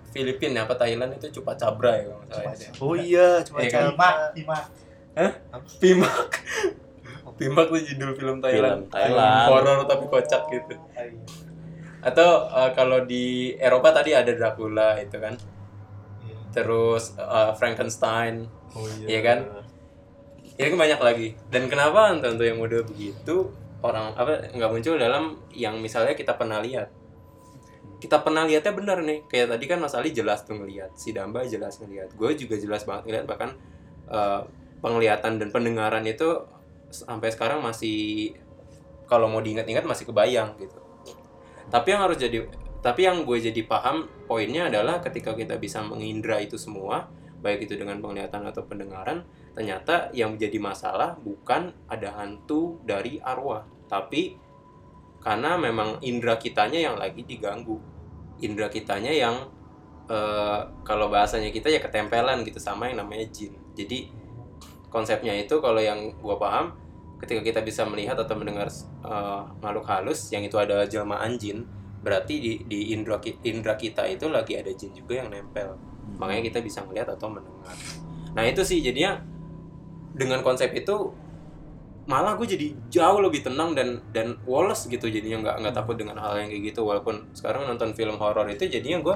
Filipina 0.09 0.63
apa 0.63 0.73
Thailand 0.73 1.13
itu 1.13 1.29
cupa 1.31 1.53
cabra 1.53 1.93
ya 1.93 2.09
kalau 2.09 2.25
ya. 2.49 2.69
Oh 2.79 2.95
iya, 2.95 3.27
cuma 3.39 3.61
Iya 3.61 3.69
kan? 3.69 3.83
Timak, 4.33 4.63
Hah? 5.13 5.31
Pimak. 5.77 6.29
Pimak 7.35 7.65
tuh 7.67 7.79
judul 7.79 8.11
film 8.13 8.37
Thailand. 8.39 8.83
Film 8.83 8.91
Thailand. 8.91 9.47
Horor 9.47 9.79
tapi 9.85 10.05
kocak 10.07 10.41
gitu. 10.49 10.73
Atau 11.99 12.29
eh, 12.47 12.71
kalau 12.73 13.03
di 13.03 13.23
Eropa 13.55 13.91
tadi 13.91 14.11
ada 14.11 14.31
Dracula 14.31 14.97
itu 14.97 15.13
kan. 15.15 15.35
Terus 16.51 17.15
eh, 17.15 17.51
Frankenstein. 17.55 18.47
Oh 18.75 18.85
Iya 19.05 19.19
kan? 19.21 19.39
Ini 20.59 20.75
kan 20.75 20.77
banyak 20.77 20.99
lagi. 20.99 21.27
Dan 21.47 21.71
kenapa 21.71 22.13
tentu 22.19 22.43
yang 22.43 22.59
model 22.59 22.83
begitu 22.83 23.49
orang 23.79 24.11
apa 24.19 24.51
nggak 24.51 24.69
muncul 24.75 24.99
dalam 24.99 25.39
yang 25.55 25.79
misalnya 25.79 26.13
kita 26.13 26.35
pernah 26.35 26.59
lihat. 26.59 26.91
Kita 27.99 28.23
pernah 28.23 28.47
lihatnya 28.47 28.71
benar 28.75 29.03
nih. 29.03 29.27
Kayak 29.27 29.55
tadi 29.55 29.65
kan 29.67 29.79
Mas 29.83 29.95
Ali 29.95 30.15
jelas 30.15 30.47
tuh 30.47 30.55
ngelihat, 30.55 30.95
si 30.95 31.11
Damba 31.11 31.43
jelas 31.43 31.79
ngelihat. 31.83 32.15
Gue 32.15 32.35
juga 32.35 32.55
jelas 32.55 32.87
banget 32.87 33.07
ngelihat 33.07 33.25
bahkan 33.27 33.49
eh, 34.07 34.41
penglihatan 34.79 35.39
dan 35.39 35.49
pendengaran 35.51 36.03
itu 36.07 36.47
sampai 36.89 37.29
sekarang 37.29 37.61
masih 37.61 38.33
kalau 39.05 39.29
mau 39.29 39.41
diingat-ingat 39.43 39.83
masih 39.83 40.07
kebayang 40.07 40.55
gitu. 40.61 40.79
Tapi 41.69 41.87
yang 41.93 42.01
harus 42.05 42.17
jadi 42.17 42.45
tapi 42.79 43.03
yang 43.03 43.27
gue 43.27 43.37
jadi 43.43 43.61
paham 43.67 44.07
poinnya 44.23 44.71
adalah 44.71 45.03
ketika 45.03 45.35
kita 45.35 45.59
bisa 45.59 45.83
mengindra 45.83 46.39
itu 46.39 46.55
semua, 46.55 47.11
baik 47.43 47.67
itu 47.67 47.75
dengan 47.75 47.99
penglihatan 47.99 48.47
atau 48.47 48.63
pendengaran, 48.63 49.27
ternyata 49.51 50.11
yang 50.15 50.35
menjadi 50.35 50.59
masalah 50.59 51.19
bukan 51.19 51.75
ada 51.91 52.15
hantu 52.15 52.79
dari 52.87 53.19
arwah, 53.19 53.67
tapi 53.91 54.39
karena 55.19 55.59
memang 55.59 55.99
indera 55.99 56.39
kitanya 56.39 56.79
yang 56.79 56.95
lagi 56.95 57.27
diganggu. 57.27 57.79
Indera 58.39 58.71
kitanya 58.71 59.11
yang 59.11 59.51
eh, 60.07 60.59
kalau 60.87 61.11
bahasanya 61.11 61.51
kita 61.51 61.67
ya 61.67 61.83
ketempelan 61.83 62.47
gitu 62.47 62.59
sama 62.59 62.87
yang 62.87 63.03
namanya 63.03 63.27
jin. 63.27 63.51
Jadi 63.75 64.07
konsepnya 64.87 65.35
itu 65.35 65.59
kalau 65.59 65.83
yang 65.83 66.15
gua 66.23 66.39
paham 66.39 66.65
ketika 67.19 67.43
kita 67.43 67.59
bisa 67.59 67.83
melihat 67.83 68.15
atau 68.15 68.39
mendengar 68.39 68.71
eh, 69.03 69.41
makhluk 69.59 69.83
halus 69.91 70.31
yang 70.31 70.47
itu 70.47 70.55
adalah 70.55 70.87
jelmaan 70.87 71.35
jin, 71.35 71.67
berarti 71.99 72.35
di, 72.39 72.51
di 72.65 72.79
indera 72.95 73.19
ki- 73.19 73.43
indera 73.45 73.75
kita 73.75 74.07
itu 74.07 74.27
lagi 74.31 74.55
ada 74.59 74.71
jin 74.71 74.91
juga 74.95 75.19
yang 75.23 75.29
nempel. 75.31 75.75
Makanya 76.19 76.43
kita 76.51 76.59
bisa 76.63 76.79
melihat 76.87 77.15
atau 77.15 77.27
mendengar. 77.31 77.75
Nah, 78.35 78.43
itu 78.47 78.61
sih 78.63 78.79
jadinya 78.83 79.19
dengan 80.15 80.41
konsep 80.43 80.71
itu 80.75 81.13
malah 82.09 82.33
gue 82.41 82.47
jadi 82.49 82.67
jauh 82.89 83.21
lebih 83.21 83.45
tenang 83.45 83.77
dan 83.77 84.01
dan 84.09 84.33
woles 84.49 84.89
gitu. 84.89 85.05
Jadinya 85.05 85.37
nggak 85.45 85.55
nggak 85.65 85.75
takut 85.77 85.95
dengan 85.99 86.17
hal 86.17 86.41
yang 86.41 86.49
kayak 86.49 86.73
gitu. 86.73 86.81
Walaupun 86.87 87.29
sekarang 87.37 87.69
nonton 87.69 87.93
film 87.93 88.17
horor 88.17 88.49
itu 88.49 88.65
jadinya 88.65 88.99
gue 89.05 89.15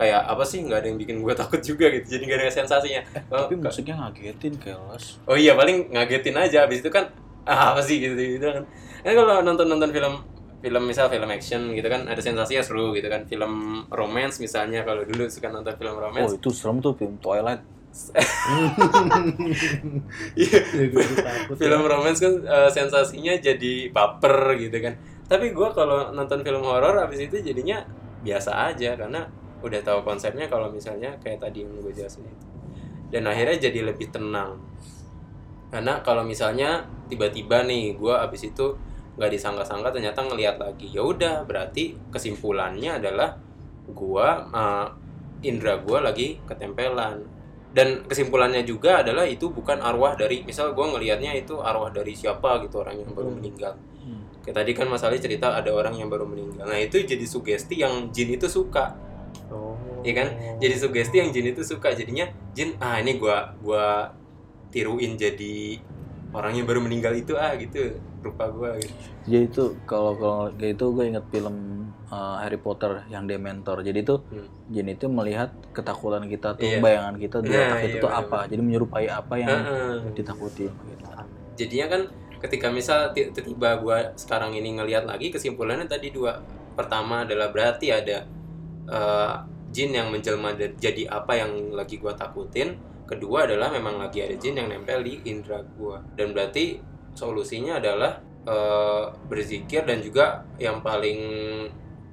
kayak 0.00 0.22
apa 0.24 0.44
sih 0.48 0.64
nggak 0.64 0.78
ada 0.80 0.86
yang 0.88 0.96
bikin 0.98 1.20
gue 1.20 1.34
takut 1.42 1.60
juga 1.60 1.92
gitu. 1.92 2.16
Jadi 2.16 2.22
nggak 2.24 2.38
ada 2.40 2.52
sensasinya. 2.64 3.02
Oh, 3.28 3.44
tapi 3.44 3.54
musiknya 3.60 3.94
ngagetin 4.00 4.54
keles. 4.56 5.20
Oh 5.28 5.36
iya 5.36 5.52
paling 5.52 5.92
ngagetin 5.92 6.36
aja. 6.40 6.64
Habis 6.64 6.80
itu 6.80 6.88
kan 6.88 7.12
ah, 7.44 7.60
apa 7.76 7.80
sih 7.84 8.00
gitu 8.00 8.16
gitu 8.16 8.46
kan. 8.48 8.64
Kan 9.04 9.12
kalau 9.12 9.44
nonton 9.44 9.66
nonton 9.68 9.90
film 9.92 10.14
film 10.60 10.82
misal 10.84 11.08
film 11.08 11.28
action 11.32 11.72
gitu 11.72 11.88
kan 11.88 12.04
ada 12.04 12.20
sensasinya 12.20 12.60
seru 12.60 12.92
gitu 12.92 13.08
kan. 13.08 13.24
Film 13.24 13.84
romance 13.88 14.38
misalnya 14.44 14.84
kalau 14.84 15.02
dulu 15.08 15.24
suka 15.26 15.48
nonton 15.48 15.72
film 15.80 15.96
oh 15.96 16.04
romance 16.04 16.36
itu 16.36 16.50
serem 16.52 16.84
tuh 16.84 16.92
film 16.94 17.16
Twilight. 17.18 17.64
Iya. 20.38 20.60
Ya, 20.62 21.02
takut. 21.26 21.58
film 21.58 21.82
romance 21.82 22.22
kan 22.22 22.34
eh, 22.38 22.70
sensasinya 22.70 23.34
jadi 23.40 23.90
baper 23.90 24.54
gitu 24.60 24.78
kan. 24.78 24.94
Tapi 25.26 25.50
gue 25.50 25.68
kalau 25.74 26.14
nonton 26.14 26.44
film 26.46 26.62
horor 26.62 26.94
habis 27.02 27.26
itu 27.26 27.40
jadinya 27.42 27.82
biasa 28.20 28.70
aja 28.70 28.94
karena 28.94 29.26
udah 29.60 29.80
tahu 29.82 30.00
konsepnya 30.04 30.48
kalau 30.48 30.72
misalnya 30.72 31.12
kayak 31.20 31.40
tadi 31.42 31.64
yang 31.66 31.72
gue 31.80 31.92
jelasin 31.92 32.24
itu. 32.24 32.46
Dan 33.10 33.26
akhirnya 33.26 33.58
jadi 33.70 33.90
lebih 33.90 34.12
tenang. 34.14 34.60
Karena 35.70 36.02
kalau 36.02 36.22
misalnya 36.22 36.86
tiba-tiba 37.10 37.66
nih 37.66 37.98
gue 37.98 38.14
abis 38.14 38.50
itu 38.54 38.74
nggak 39.20 39.36
disangka-sangka 39.36 39.92
ternyata 39.92 40.24
ngelihat 40.24 40.56
lagi. 40.56 40.88
Ya 40.88 41.04
udah 41.04 41.44
berarti 41.44 41.92
kesimpulannya 42.08 42.96
adalah 42.96 43.36
gue 43.84 44.28
indra 45.44 45.76
gue 45.76 45.98
lagi 46.00 46.40
ketempelan. 46.48 47.20
Dan 47.70 48.08
kesimpulannya 48.08 48.64
juga 48.64 49.04
adalah 49.04 49.28
itu 49.28 49.52
bukan 49.52 49.78
arwah 49.84 50.16
dari 50.16 50.40
misal 50.42 50.72
gue 50.72 50.82
ngelihatnya 50.82 51.36
itu 51.36 51.60
arwah 51.60 51.92
dari 51.92 52.16
siapa 52.16 52.64
gitu 52.64 52.80
orang 52.80 52.96
yang 52.96 53.12
baru 53.12 53.28
meninggal. 53.28 53.76
Hmm. 54.00 54.24
kayak 54.40 54.56
tadi 54.64 54.72
kan 54.72 54.88
masalahnya 54.88 55.28
cerita 55.28 55.52
ada 55.52 55.68
orang 55.68 55.92
yang 56.00 56.08
baru 56.08 56.24
meninggal. 56.24 56.64
Nah 56.64 56.80
itu 56.80 57.04
jadi 57.04 57.20
sugesti 57.28 57.84
yang 57.84 58.08
jin 58.08 58.32
itu 58.40 58.48
suka. 58.48 58.96
Oh. 59.52 59.76
Iya 60.00 60.24
kan? 60.24 60.28
jadi 60.56 60.80
sugesti 60.80 61.20
yang 61.20 61.28
jin 61.28 61.52
itu 61.52 61.60
suka. 61.60 61.92
Jadinya 61.92 62.24
jin 62.56 62.72
ah 62.80 62.96
ini 62.96 63.20
gua 63.20 63.52
gua 63.60 64.16
tiruin 64.72 65.20
jadi 65.20 65.76
orang 66.30 66.52
yang 66.54 66.66
baru 66.66 66.80
meninggal 66.82 67.12
itu 67.12 67.34
ah 67.34 67.52
gitu 67.58 67.98
rupa 68.20 68.46
gua 68.52 68.76
gitu. 68.78 68.94
Jadi 69.26 69.44
itu 69.46 69.64
kalau 69.84 70.12
kalau 70.16 70.42
kayak 70.54 70.76
itu 70.76 70.84
gue 70.92 71.04
inget 71.08 71.24
film 71.28 71.56
uh, 72.08 72.36
Harry 72.38 72.56
Potter 72.56 73.02
yang 73.08 73.24
Dementor. 73.24 73.80
Jadi 73.80 73.98
itu 74.00 74.16
Hmm. 74.28 74.46
jin 74.70 74.86
itu 74.86 75.06
melihat 75.08 75.50
ketakutan 75.72 76.24
kita 76.26 76.54
tuh, 76.54 76.62
Iya. 76.62 76.78
bayangan 76.78 77.14
kita 77.18 77.36
di 77.42 77.48
Nah, 77.50 77.58
otak 77.58 77.78
itu 77.82 77.96
iya, 77.96 78.02
tuh 78.02 78.10
bener, 78.12 78.22
apa. 78.26 78.38
Jadi 78.46 78.62
menyerupai 78.62 79.06
apa 79.08 79.34
yang 79.36 79.50
Heeh. 79.50 79.94
ditakutin 80.14 80.70
gitu. 80.70 81.06
jadinya 81.60 81.86
kan 81.92 82.02
ketika 82.40 82.72
misal 82.72 83.12
ti- 83.12 83.28
tiba 83.36 83.76
gua 83.76 84.16
sekarang 84.16 84.56
ini 84.56 84.80
ngelihat 84.80 85.04
lagi 85.04 85.28
kesimpulannya 85.28 85.84
tadi 85.84 86.08
dua 86.08 86.40
pertama 86.72 87.28
adalah 87.28 87.52
berarti 87.52 87.92
ada 87.92 88.24
eh, 88.88 89.34
jin 89.70 89.92
yang 89.92 90.08
menjelma 90.08 90.56
jadi 90.56 91.02
apa 91.06 91.36
yang 91.36 91.70
lagi 91.70 92.00
gua 92.00 92.16
takutin 92.16 92.80
kedua 93.10 93.50
adalah 93.50 93.74
memang 93.74 93.98
lagi 93.98 94.22
ada 94.22 94.38
jin 94.38 94.54
yang 94.54 94.70
nempel 94.70 95.02
di 95.02 95.18
indera 95.26 95.58
gua. 95.74 95.98
Dan 96.14 96.30
berarti 96.30 96.78
solusinya 97.18 97.82
adalah 97.82 98.22
eh, 98.46 99.04
berzikir 99.26 99.82
dan 99.82 99.98
juga 99.98 100.46
yang 100.62 100.78
paling 100.78 101.18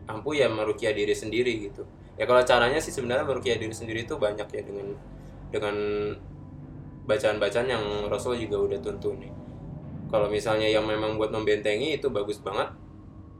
ampuh 0.10 0.34
ya 0.34 0.50
merukia 0.50 0.92
diri 0.98 1.14
sendiri 1.14 1.70
gitu. 1.70 1.86
Ya 2.18 2.26
kalau 2.26 2.42
caranya 2.42 2.82
sih 2.82 2.90
sebenarnya 2.90 3.30
merukia 3.30 3.62
diri 3.62 3.76
sendiri 3.76 4.10
itu 4.10 4.18
banyak 4.18 4.50
ya 4.50 4.62
dengan 4.66 4.98
dengan 5.54 5.76
bacaan-bacaan 7.06 7.70
yang 7.70 7.84
Rasul 8.12 8.36
juga 8.36 8.60
udah 8.60 8.80
tuntun 8.84 9.16
nih 9.22 9.32
kalau 10.08 10.32
misalnya 10.32 10.72
yang 10.72 10.88
memang 10.88 11.20
buat 11.20 11.36
membentengi 11.36 12.00
itu 12.00 12.08
bagus 12.08 12.40
banget 12.40 12.72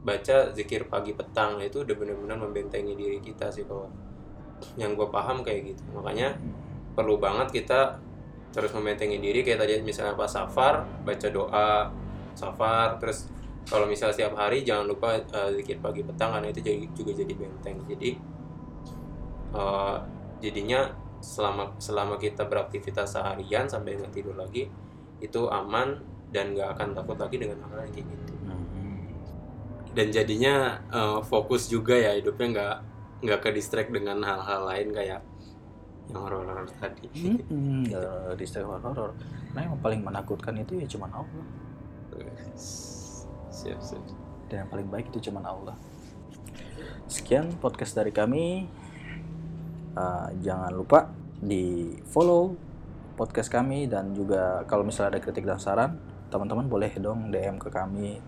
baca 0.04 0.52
zikir 0.52 0.86
pagi 0.86 1.16
petang. 1.16 1.56
Itu 1.64 1.82
udah 1.84 1.96
benar-benar 1.96 2.36
membentengi 2.36 2.92
diri 2.92 3.18
kita 3.24 3.48
sih 3.48 3.64
kalau 3.64 3.88
yang 4.76 4.92
gue 4.92 5.08
paham 5.08 5.40
kayak 5.40 5.72
gitu. 5.72 5.82
Makanya 5.96 6.36
perlu 6.98 7.22
banget 7.22 7.62
kita 7.62 7.94
terus 8.50 8.74
membentengi 8.74 9.22
diri 9.22 9.46
kayak 9.46 9.62
tadi 9.62 9.78
misalnya 9.86 10.18
pas 10.18 10.26
safar 10.26 10.82
baca 11.06 11.28
doa 11.30 11.94
safar 12.34 12.98
terus 12.98 13.30
kalau 13.70 13.86
misalnya 13.86 14.18
setiap 14.18 14.34
hari 14.34 14.66
jangan 14.66 14.90
lupa 14.90 15.20
zikir 15.54 15.78
pagi 15.78 16.02
petang 16.02 16.34
karena 16.34 16.50
itu 16.50 16.60
jadi, 16.64 16.90
juga 16.96 17.12
jadi 17.14 17.32
benteng 17.38 17.78
jadi 17.86 18.10
eh, 19.54 19.96
jadinya 20.42 20.90
selama 21.22 21.78
selama 21.78 22.18
kita 22.18 22.50
beraktivitas 22.50 23.14
seharian 23.14 23.70
sampai 23.70 23.98
nggak 23.98 24.14
tidur 24.14 24.34
lagi 24.34 24.66
itu 25.22 25.40
aman 25.46 26.02
dan 26.34 26.54
nggak 26.54 26.78
akan 26.78 26.98
takut 26.98 27.18
lagi 27.18 27.36
dengan 27.38 27.62
hal 27.62 27.86
kayak 27.86 28.02
gitu 28.02 28.34
Hmm. 28.48 29.04
dan 29.92 30.08
jadinya 30.08 30.80
eh, 30.88 31.20
fokus 31.26 31.68
juga 31.68 31.92
ya 31.92 32.16
hidupnya 32.16 32.46
nggak 32.54 32.76
nggak 33.28 33.40
ke 33.44 33.50
distract 33.52 33.90
dengan 33.92 34.22
hal-hal 34.24 34.64
lain 34.64 34.88
kayak 34.94 35.20
yang 36.08 36.20
horor-horor 36.24 36.68
tadi 36.80 37.04
Hmm, 37.52 37.84
nggak 37.84 38.36
di 38.40 38.44
horror 38.64 38.80
horor. 38.80 39.10
Karena 39.52 39.60
yang 39.68 39.76
paling 39.80 40.00
menakutkan 40.00 40.56
itu 40.56 40.80
ya 40.80 40.86
cuman 40.88 41.10
Allah. 41.24 41.44
siap 43.48 43.78
siap 43.82 44.02
Dan 44.48 44.64
yang 44.64 44.70
paling 44.72 44.88
baik 44.88 45.12
itu 45.12 45.28
cuman 45.28 45.44
Allah. 45.44 45.76
Sekian 47.08 47.52
podcast 47.60 47.92
dari 47.92 48.12
kami. 48.12 48.64
Uh, 49.98 50.30
jangan 50.40 50.70
lupa 50.70 51.10
di 51.42 51.90
follow 52.06 52.54
podcast 53.18 53.50
kami 53.50 53.90
dan 53.90 54.14
juga 54.14 54.62
kalau 54.70 54.86
misalnya 54.86 55.18
ada 55.18 55.20
kritik 55.20 55.42
dan 55.42 55.58
saran, 55.58 55.98
teman-teman 56.30 56.70
boleh 56.70 56.92
dong 57.02 57.34
DM 57.34 57.58
ke 57.58 57.68
kami. 57.68 58.22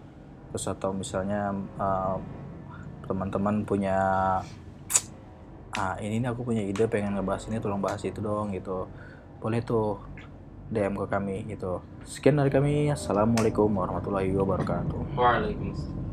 Terus 0.51 0.67
atau 0.67 0.91
misalnya 0.91 1.55
uh, 1.79 2.19
teman-teman 3.07 3.63
punya 3.63 3.99
ah 5.77 5.95
ini 6.03 6.19
nih 6.19 6.29
aku 6.35 6.43
punya 6.43 6.63
ide 6.67 6.91
pengen 6.91 7.15
ngebahas 7.15 7.47
ini 7.47 7.63
tolong 7.63 7.83
bahas 7.83 8.03
itu 8.03 8.19
dong 8.19 8.51
gitu. 8.51 8.91
Boleh 9.39 9.63
tuh 9.63 10.03
DM 10.71 10.95
ke 10.99 11.07
kami 11.07 11.37
gitu. 11.51 11.83
Sekian 12.07 12.39
dari 12.39 12.51
kami. 12.51 12.91
Assalamualaikum 12.91 13.71
warahmatullahi 13.71 14.35
wabarakatuh. 14.35 15.19
Waalaikumsalam 15.19 16.10